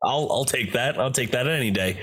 I'll 0.02 0.28
I'll 0.30 0.44
take 0.44 0.72
that. 0.72 0.98
I'll 0.98 1.12
take 1.12 1.32
that 1.32 1.46
any 1.46 1.70
day. 1.70 2.00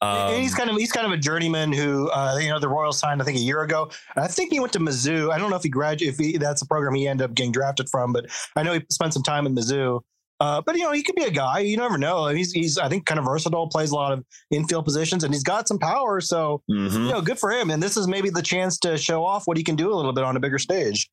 Um, 0.00 0.40
he's 0.40 0.54
kind 0.54 0.68
of 0.68 0.76
he's 0.76 0.90
kind 0.90 1.06
of 1.06 1.12
a 1.12 1.16
journeyman 1.16 1.72
who 1.72 2.10
uh, 2.10 2.36
you 2.36 2.48
know 2.48 2.58
the 2.58 2.68
Royals 2.68 2.98
signed 2.98 3.22
I 3.22 3.24
think 3.24 3.38
a 3.38 3.42
year 3.42 3.62
ago. 3.62 3.90
I 4.16 4.26
think 4.26 4.52
he 4.52 4.58
went 4.58 4.72
to 4.72 4.80
Mizzou. 4.80 5.30
I 5.30 5.38
don't 5.38 5.48
know 5.48 5.56
if 5.56 5.62
he 5.62 5.68
graduated 5.68 6.14
if 6.14 6.18
he, 6.18 6.36
that's 6.38 6.60
a 6.60 6.66
program 6.66 6.94
he 6.94 7.06
ended 7.06 7.24
up 7.24 7.34
getting 7.34 7.52
drafted 7.52 7.88
from, 7.88 8.12
but 8.12 8.26
I 8.56 8.64
know 8.64 8.72
he 8.72 8.84
spent 8.90 9.14
some 9.14 9.22
time 9.22 9.46
in 9.46 9.54
Mizzou. 9.54 10.00
Uh, 10.42 10.60
but 10.60 10.76
you 10.76 10.82
know, 10.82 10.90
he 10.90 11.04
could 11.04 11.14
be 11.14 11.22
a 11.22 11.30
guy. 11.30 11.60
You 11.60 11.76
never 11.76 11.96
know. 11.96 12.26
He's 12.26 12.50
he's 12.50 12.76
I 12.76 12.88
think 12.88 13.06
kind 13.06 13.20
of 13.20 13.24
versatile, 13.26 13.68
plays 13.68 13.92
a 13.92 13.94
lot 13.94 14.12
of 14.12 14.24
infield 14.50 14.84
positions, 14.84 15.22
and 15.22 15.32
he's 15.32 15.44
got 15.44 15.68
some 15.68 15.78
power. 15.78 16.20
So 16.20 16.62
mm-hmm. 16.68 16.96
you 16.96 17.10
know, 17.12 17.20
good 17.20 17.38
for 17.38 17.52
him. 17.52 17.70
And 17.70 17.80
this 17.80 17.96
is 17.96 18.08
maybe 18.08 18.28
the 18.28 18.42
chance 18.42 18.76
to 18.80 18.98
show 18.98 19.24
off 19.24 19.46
what 19.46 19.56
he 19.56 19.62
can 19.62 19.76
do 19.76 19.92
a 19.92 19.94
little 19.94 20.12
bit 20.12 20.24
on 20.24 20.36
a 20.36 20.40
bigger 20.40 20.58
stage. 20.58 21.08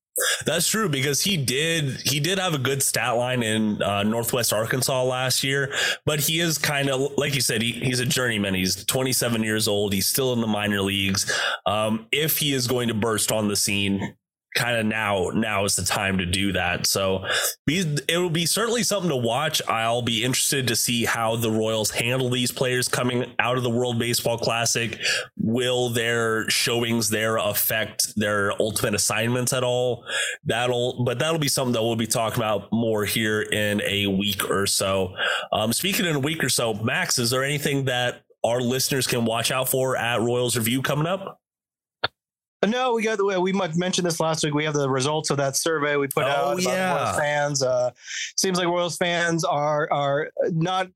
That's 0.47 0.67
true 0.67 0.89
because 0.89 1.21
he 1.21 1.37
did 1.37 2.01
he 2.05 2.19
did 2.19 2.39
have 2.39 2.55
a 2.55 2.57
good 2.57 2.81
stat 2.81 3.17
line 3.17 3.43
in 3.43 3.83
uh, 3.83 4.01
Northwest 4.01 4.51
Arkansas 4.51 5.03
last 5.03 5.43
year, 5.43 5.75
but 6.07 6.21
he 6.21 6.39
is 6.39 6.57
kind 6.57 6.89
of 6.89 7.11
like 7.15 7.35
you 7.35 7.41
said 7.41 7.61
he, 7.61 7.73
he's 7.73 7.99
a 7.99 8.07
journeyman. 8.07 8.55
He's 8.55 8.83
27 8.83 9.43
years 9.43 9.67
old. 9.67 9.93
He's 9.93 10.07
still 10.07 10.33
in 10.33 10.41
the 10.41 10.47
minor 10.47 10.81
leagues. 10.81 11.31
Um, 11.67 12.07
if 12.11 12.39
he 12.39 12.53
is 12.53 12.65
going 12.65 12.87
to 12.87 12.95
burst 12.95 13.31
on 13.31 13.47
the 13.47 13.55
scene, 13.55 14.15
kind 14.55 14.77
of 14.77 14.85
now 14.85 15.29
now 15.33 15.63
is 15.65 15.75
the 15.75 15.83
time 15.83 16.17
to 16.17 16.25
do 16.25 16.51
that. 16.53 16.85
So 16.85 17.25
be, 17.65 17.79
it 18.07 18.17
will 18.17 18.29
be 18.29 18.45
certainly 18.45 18.83
something 18.83 19.09
to 19.09 19.15
watch. 19.15 19.61
I'll 19.67 20.01
be 20.01 20.23
interested 20.23 20.67
to 20.67 20.75
see 20.75 21.05
how 21.05 21.35
the 21.35 21.51
royals 21.51 21.91
handle 21.91 22.29
these 22.29 22.51
players 22.51 22.87
coming 22.87 23.33
out 23.39 23.57
of 23.57 23.63
the 23.63 23.69
world 23.69 23.99
baseball 23.99 24.37
classic. 24.37 24.99
Will 25.37 25.89
their 25.89 26.49
showings 26.49 27.09
there 27.09 27.37
affect 27.37 28.15
their 28.15 28.59
ultimate 28.61 28.95
assignments 28.95 29.53
at 29.53 29.63
all? 29.63 30.05
That'll 30.43 31.03
but 31.03 31.19
that'll 31.19 31.39
be 31.39 31.47
something 31.47 31.73
that 31.73 31.83
we'll 31.83 31.95
be 31.95 32.07
talking 32.07 32.39
about 32.39 32.71
more 32.71 33.05
here 33.05 33.41
in 33.41 33.81
a 33.81 34.07
week 34.07 34.49
or 34.49 34.65
so. 34.65 35.13
Um, 35.51 35.73
speaking 35.73 36.05
in 36.05 36.15
a 36.15 36.19
week 36.19 36.43
or 36.43 36.49
so 36.49 36.73
max 36.73 37.19
is 37.19 37.29
there 37.29 37.43
anything 37.43 37.85
that 37.85 38.21
our 38.43 38.61
listeners 38.61 39.05
can 39.05 39.25
watch 39.25 39.51
out 39.51 39.69
for 39.69 39.97
at 39.97 40.21
royals 40.21 40.55
review 40.55 40.81
coming 40.81 41.05
up 41.05 41.39
no, 42.67 42.93
we 42.93 43.03
got 43.03 43.17
the 43.17 43.25
way 43.25 43.37
we 43.37 43.53
mentioned 43.53 44.05
this 44.05 44.19
last 44.19 44.43
week. 44.43 44.53
We 44.53 44.65
have 44.65 44.73
the 44.73 44.89
results 44.89 45.29
of 45.29 45.37
that 45.37 45.55
survey 45.55 45.95
we 45.95 46.07
put 46.07 46.25
oh, 46.25 46.27
out 46.27 46.61
about 46.61 46.63
yeah. 46.63 46.95
Royals 46.95 47.17
fans. 47.17 47.63
Uh, 47.63 47.91
seems 48.35 48.57
like 48.57 48.67
Royals 48.67 48.97
fans 48.97 49.45
are 49.45 49.87
are 49.91 50.29
not 50.51 50.89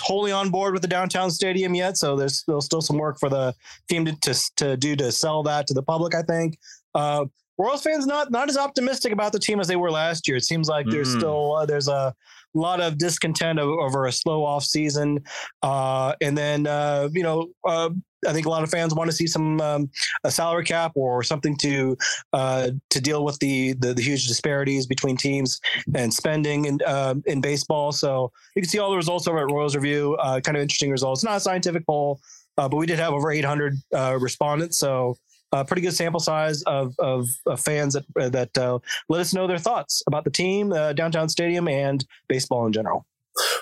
wholly 0.00 0.32
on 0.32 0.50
board 0.50 0.72
with 0.72 0.82
the 0.82 0.88
downtown 0.88 1.30
stadium 1.30 1.74
yet. 1.74 1.96
So 1.96 2.16
there's, 2.16 2.42
there's 2.48 2.64
still 2.64 2.80
some 2.80 2.98
work 2.98 3.18
for 3.20 3.28
the 3.28 3.54
team 3.88 4.04
to, 4.06 4.16
to, 4.20 4.34
to 4.56 4.76
do 4.76 4.96
to 4.96 5.12
sell 5.12 5.42
that 5.44 5.66
to 5.68 5.74
the 5.74 5.82
public. 5.82 6.14
I 6.14 6.22
think. 6.22 6.58
Uh, 6.94 7.26
Royals 7.58 7.82
fans 7.82 8.06
not 8.06 8.30
not 8.30 8.50
as 8.50 8.58
optimistic 8.58 9.12
about 9.12 9.32
the 9.32 9.38
team 9.38 9.60
as 9.60 9.68
they 9.68 9.76
were 9.76 9.90
last 9.90 10.28
year. 10.28 10.36
It 10.36 10.44
seems 10.44 10.68
like 10.68 10.86
there's 10.90 11.14
mm. 11.14 11.18
still 11.18 11.54
uh, 11.56 11.66
there's 11.66 11.88
a 11.88 12.14
lot 12.52 12.80
of 12.80 12.98
discontent 12.98 13.58
over 13.58 14.06
a 14.06 14.12
slow 14.12 14.44
off 14.44 14.64
season, 14.64 15.20
uh, 15.62 16.14
and 16.20 16.36
then 16.36 16.66
uh, 16.66 17.08
you 17.12 17.22
know 17.22 17.48
uh, 17.64 17.90
I 18.26 18.32
think 18.32 18.46
a 18.46 18.50
lot 18.50 18.62
of 18.62 18.70
fans 18.70 18.94
want 18.94 19.10
to 19.10 19.16
see 19.16 19.26
some 19.26 19.60
um, 19.60 19.90
a 20.24 20.30
salary 20.30 20.64
cap 20.64 20.92
or 20.94 21.22
something 21.22 21.56
to 21.58 21.96
uh, 22.32 22.70
to 22.90 23.00
deal 23.00 23.24
with 23.24 23.38
the, 23.38 23.74
the, 23.74 23.94
the 23.94 24.02
huge 24.02 24.26
disparities 24.28 24.86
between 24.86 25.16
teams 25.16 25.60
and 25.94 26.12
spending 26.12 26.66
in 26.66 26.78
uh, 26.86 27.14
in 27.26 27.40
baseball. 27.40 27.92
So 27.92 28.32
you 28.54 28.62
can 28.62 28.68
see 28.68 28.78
all 28.78 28.90
the 28.90 28.96
results 28.96 29.26
over 29.28 29.38
at 29.38 29.52
Royals 29.52 29.76
Review. 29.76 30.14
Uh, 30.16 30.40
kind 30.40 30.56
of 30.56 30.62
interesting 30.62 30.90
results. 30.90 31.24
Not 31.24 31.36
a 31.36 31.40
scientific 31.40 31.86
poll, 31.86 32.20
uh, 32.58 32.68
but 32.68 32.76
we 32.76 32.86
did 32.86 32.98
have 32.98 33.12
over 33.12 33.30
800 33.30 33.76
uh, 33.94 34.18
respondents. 34.20 34.78
So. 34.78 35.16
A 35.52 35.64
pretty 35.64 35.80
good 35.80 35.94
sample 35.94 36.18
size 36.18 36.62
of, 36.64 36.92
of, 36.98 37.28
of 37.46 37.60
fans 37.60 37.94
that 37.94 38.04
that 38.32 38.58
uh, 38.58 38.80
let 39.08 39.20
us 39.20 39.32
know 39.32 39.46
their 39.46 39.58
thoughts 39.58 40.02
about 40.08 40.24
the 40.24 40.30
team, 40.30 40.70
downtown 40.96 41.28
stadium, 41.28 41.68
and 41.68 42.04
baseball 42.28 42.66
in 42.66 42.72
general. 42.72 43.06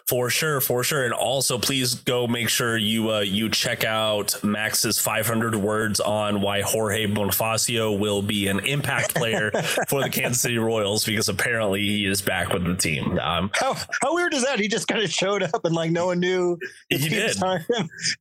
For 0.06 0.30
sure, 0.30 0.60
for 0.60 0.84
sure, 0.84 1.04
and 1.04 1.12
also 1.12 1.58
please 1.58 1.94
go 1.94 2.26
make 2.26 2.48
sure 2.48 2.76
you 2.76 3.10
uh, 3.10 3.20
you 3.20 3.48
check 3.48 3.84
out 3.84 4.42
Max's 4.44 4.98
500 4.98 5.56
words 5.56 6.00
on 6.00 6.40
why 6.40 6.60
Jorge 6.60 7.06
Bonifacio 7.06 7.98
will 7.98 8.22
be 8.22 8.46
an 8.48 8.60
impact 8.60 9.14
player 9.14 9.50
for 9.88 10.02
the 10.02 10.10
Kansas 10.10 10.40
City 10.42 10.58
Royals 10.58 11.04
because 11.04 11.28
apparently 11.28 11.80
he 11.80 12.06
is 12.06 12.22
back 12.22 12.52
with 12.52 12.64
the 12.64 12.76
team. 12.76 13.18
Um, 13.18 13.50
how, 13.54 13.74
how 14.02 14.14
weird 14.14 14.34
is 14.34 14.44
that? 14.44 14.60
He 14.60 14.68
just 14.68 14.88
kind 14.88 15.02
of 15.02 15.10
showed 15.10 15.42
up 15.42 15.64
and 15.64 15.74
like 15.74 15.90
no 15.90 16.06
one 16.06 16.20
knew. 16.20 16.58
He 16.88 17.08
did. 17.08 17.36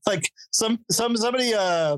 Like 0.07 0.29
some 0.51 0.79
some 0.89 1.15
somebody 1.17 1.53
uh 1.53 1.97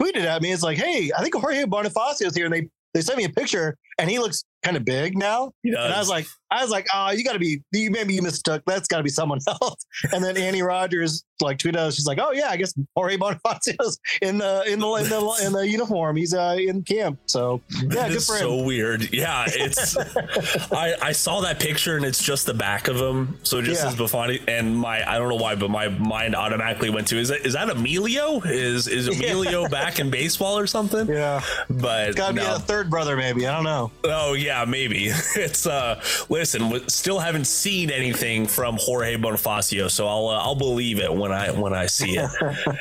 tweeted 0.00 0.24
at 0.24 0.42
me. 0.42 0.52
It's 0.52 0.62
like, 0.62 0.78
hey, 0.78 1.10
I 1.16 1.22
think 1.22 1.34
Jorge 1.34 1.64
Bonifacio 1.64 2.26
is 2.26 2.34
here, 2.36 2.46
and 2.46 2.54
they 2.54 2.68
they 2.92 3.00
sent 3.00 3.18
me 3.18 3.24
a 3.24 3.28
picture, 3.30 3.76
and 3.98 4.08
he 4.08 4.18
looks 4.18 4.44
kind 4.64 4.76
of 4.76 4.84
big 4.84 5.16
now. 5.16 5.52
And 5.84 5.94
I 5.94 5.98
was 5.98 6.08
like, 6.08 6.26
I 6.50 6.62
was 6.62 6.70
like, 6.70 6.86
oh, 6.94 7.12
you 7.12 7.22
got 7.22 7.34
to 7.34 7.38
be, 7.38 7.62
you, 7.72 7.90
maybe 7.90 8.14
you 8.14 8.22
mistook. 8.22 8.62
That's 8.66 8.88
got 8.88 8.96
to 8.98 9.02
be 9.02 9.10
someone 9.10 9.38
else. 9.48 9.86
And 10.12 10.24
then 10.24 10.36
Annie 10.36 10.62
Rogers 10.62 11.24
like 11.40 11.58
tweeted 11.58 11.76
us. 11.76 11.96
She's 11.96 12.06
like, 12.06 12.18
oh 12.20 12.32
yeah, 12.32 12.48
I 12.48 12.56
guess 12.56 12.74
Jorge 12.94 13.16
Bonifacio's 13.16 13.98
in 14.22 14.38
the 14.38 14.64
in 14.66 14.78
the 14.78 14.92
in 14.94 15.08
the, 15.08 15.42
in 15.46 15.52
the 15.52 15.68
uniform. 15.68 16.16
He's 16.16 16.34
uh, 16.34 16.56
in 16.58 16.82
camp. 16.82 17.18
So 17.26 17.60
yeah, 17.82 18.08
good 18.08 18.22
for 18.22 18.34
him. 18.34 18.40
So 18.40 18.62
weird. 18.64 19.12
Yeah, 19.12 19.44
it's. 19.48 19.96
I 20.72 20.94
I 21.00 21.12
saw 21.12 21.40
that 21.40 21.60
picture 21.60 21.96
and 21.96 22.04
it's 22.04 22.22
just 22.22 22.46
the 22.46 22.54
back 22.54 22.88
of 22.88 22.96
him. 22.96 23.38
So 23.42 23.60
just 23.60 23.82
yeah. 23.82 23.88
as 23.88 23.96
Buffoni 23.96 24.40
and 24.48 24.76
my 24.76 25.08
I 25.08 25.18
don't 25.18 25.28
know 25.28 25.36
why, 25.36 25.54
but 25.54 25.70
my 25.70 25.88
mind 25.88 26.34
automatically 26.34 26.90
went 26.90 27.08
to 27.08 27.18
is 27.18 27.28
that 27.28 27.44
is 27.44 27.54
that 27.54 27.68
Emilio? 27.70 28.40
Is 28.40 28.88
is 28.88 29.08
Emilio 29.08 29.62
yeah. 29.62 29.68
back 29.68 29.98
in 29.98 30.10
baseball 30.10 30.58
or 30.58 30.66
something? 30.66 31.08
Yeah, 31.08 31.42
but 31.68 32.08
it's 32.08 32.16
gotta 32.16 32.34
no. 32.34 32.42
be 32.42 32.48
a 32.48 32.58
third 32.58 32.90
brother, 32.90 33.16
maybe. 33.16 33.46
I 33.46 33.54
don't 33.54 33.64
know. 33.64 33.90
Oh 34.04 34.34
yeah, 34.34 34.64
maybe. 34.64 35.10
It's 35.36 35.66
uh. 35.66 36.00
Listen, 36.28 36.70
we 36.70 36.82
still 36.88 37.18
haven't 37.18 37.46
seen 37.46 37.90
anything 37.90 38.46
from 38.46 38.76
Jorge 38.78 39.16
Bonifacio, 39.16 39.90
so 39.90 40.06
I'll 40.06 40.28
uh, 40.28 40.38
I'll 40.38 40.54
believe 40.54 41.00
it 41.00 41.12
when 41.24 41.32
I 41.32 41.50
when 41.50 41.72
I 41.72 41.86
see 41.86 42.18
it. 42.18 42.30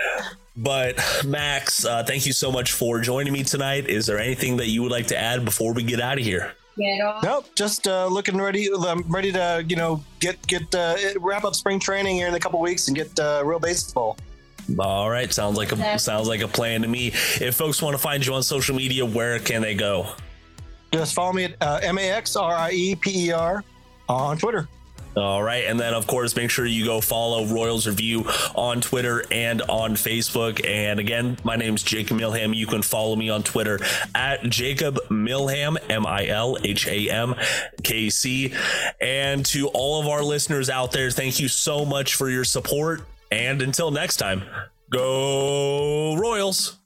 but 0.57 0.99
Max, 1.25 1.85
uh, 1.85 2.03
thank 2.03 2.25
you 2.25 2.33
so 2.33 2.51
much 2.51 2.73
for 2.73 2.99
joining 2.99 3.31
me 3.31 3.43
tonight. 3.43 3.87
Is 3.87 4.05
there 4.05 4.19
anything 4.19 4.57
that 4.57 4.67
you 4.67 4.83
would 4.83 4.91
like 4.91 5.07
to 5.07 5.17
add 5.17 5.45
before 5.45 5.73
we 5.73 5.81
get 5.81 6.01
out 6.01 6.17
of 6.17 6.25
here? 6.25 6.53
Nope, 6.75 7.45
just 7.55 7.87
uh, 7.87 8.07
looking 8.07 8.35
ready. 8.37 8.67
I'm 8.73 9.03
ready 9.03 9.31
to 9.31 9.63
you 9.65 9.77
know 9.77 10.03
get 10.19 10.45
get 10.45 10.75
uh, 10.75 10.97
wrap 11.19 11.45
up 11.45 11.55
spring 11.55 11.79
training 11.79 12.17
here 12.17 12.27
in 12.27 12.33
a 12.33 12.39
couple 12.39 12.59
weeks 12.59 12.87
and 12.87 12.97
get 12.97 13.17
uh, 13.17 13.43
real 13.45 13.59
baseball. 13.59 14.17
All 14.77 15.09
right, 15.09 15.31
sounds 15.31 15.57
like 15.57 15.71
a 15.71 15.99
sounds 15.99 16.27
like 16.27 16.41
a 16.41 16.47
plan 16.47 16.81
to 16.81 16.87
me. 16.89 17.07
If 17.07 17.55
folks 17.55 17.81
want 17.81 17.95
to 17.95 18.01
find 18.01 18.25
you 18.25 18.33
on 18.33 18.43
social 18.43 18.75
media, 18.75 19.05
where 19.05 19.39
can 19.39 19.61
they 19.61 19.75
go? 19.75 20.07
Just 20.91 21.13
follow 21.13 21.31
me 21.31 21.45
at 21.45 21.55
uh, 21.61 21.79
M 21.81 21.97
A 21.97 22.09
X 22.09 22.35
R 22.35 22.53
I 22.53 22.71
E 22.71 22.95
P 22.95 23.27
E 23.27 23.31
R 23.31 23.63
on 24.09 24.37
Twitter. 24.37 24.67
All 25.15 25.43
right. 25.43 25.65
And 25.65 25.79
then, 25.79 25.93
of 25.93 26.07
course, 26.07 26.35
make 26.35 26.49
sure 26.49 26.65
you 26.65 26.85
go 26.85 26.99
follow 26.99 27.45
Royals 27.45 27.85
Review 27.85 28.25
on 28.55 28.81
Twitter 28.81 29.23
and 29.31 29.61
on 29.63 29.93
Facebook. 29.93 30.65
And 30.65 30.99
again, 30.99 31.37
my 31.43 31.55
name 31.55 31.75
is 31.75 31.83
Jacob 31.83 32.17
Milham. 32.17 32.55
You 32.55 32.65
can 32.65 32.81
follow 32.81 33.15
me 33.15 33.29
on 33.29 33.43
Twitter 33.43 33.79
at 34.15 34.43
Jacob 34.43 34.97
Milham, 35.09 35.77
M 35.89 36.05
I 36.07 36.27
L 36.27 36.57
H 36.63 36.87
A 36.87 37.09
M 37.09 37.35
K 37.83 38.09
C. 38.09 38.53
And 38.99 39.45
to 39.47 39.67
all 39.67 40.01
of 40.01 40.07
our 40.07 40.23
listeners 40.23 40.69
out 40.69 40.91
there, 40.91 41.11
thank 41.11 41.39
you 41.39 41.47
so 41.47 41.85
much 41.85 42.15
for 42.15 42.29
your 42.29 42.43
support. 42.43 43.01
And 43.31 43.61
until 43.61 43.91
next 43.91 44.17
time, 44.17 44.43
go 44.89 46.15
Royals. 46.15 46.82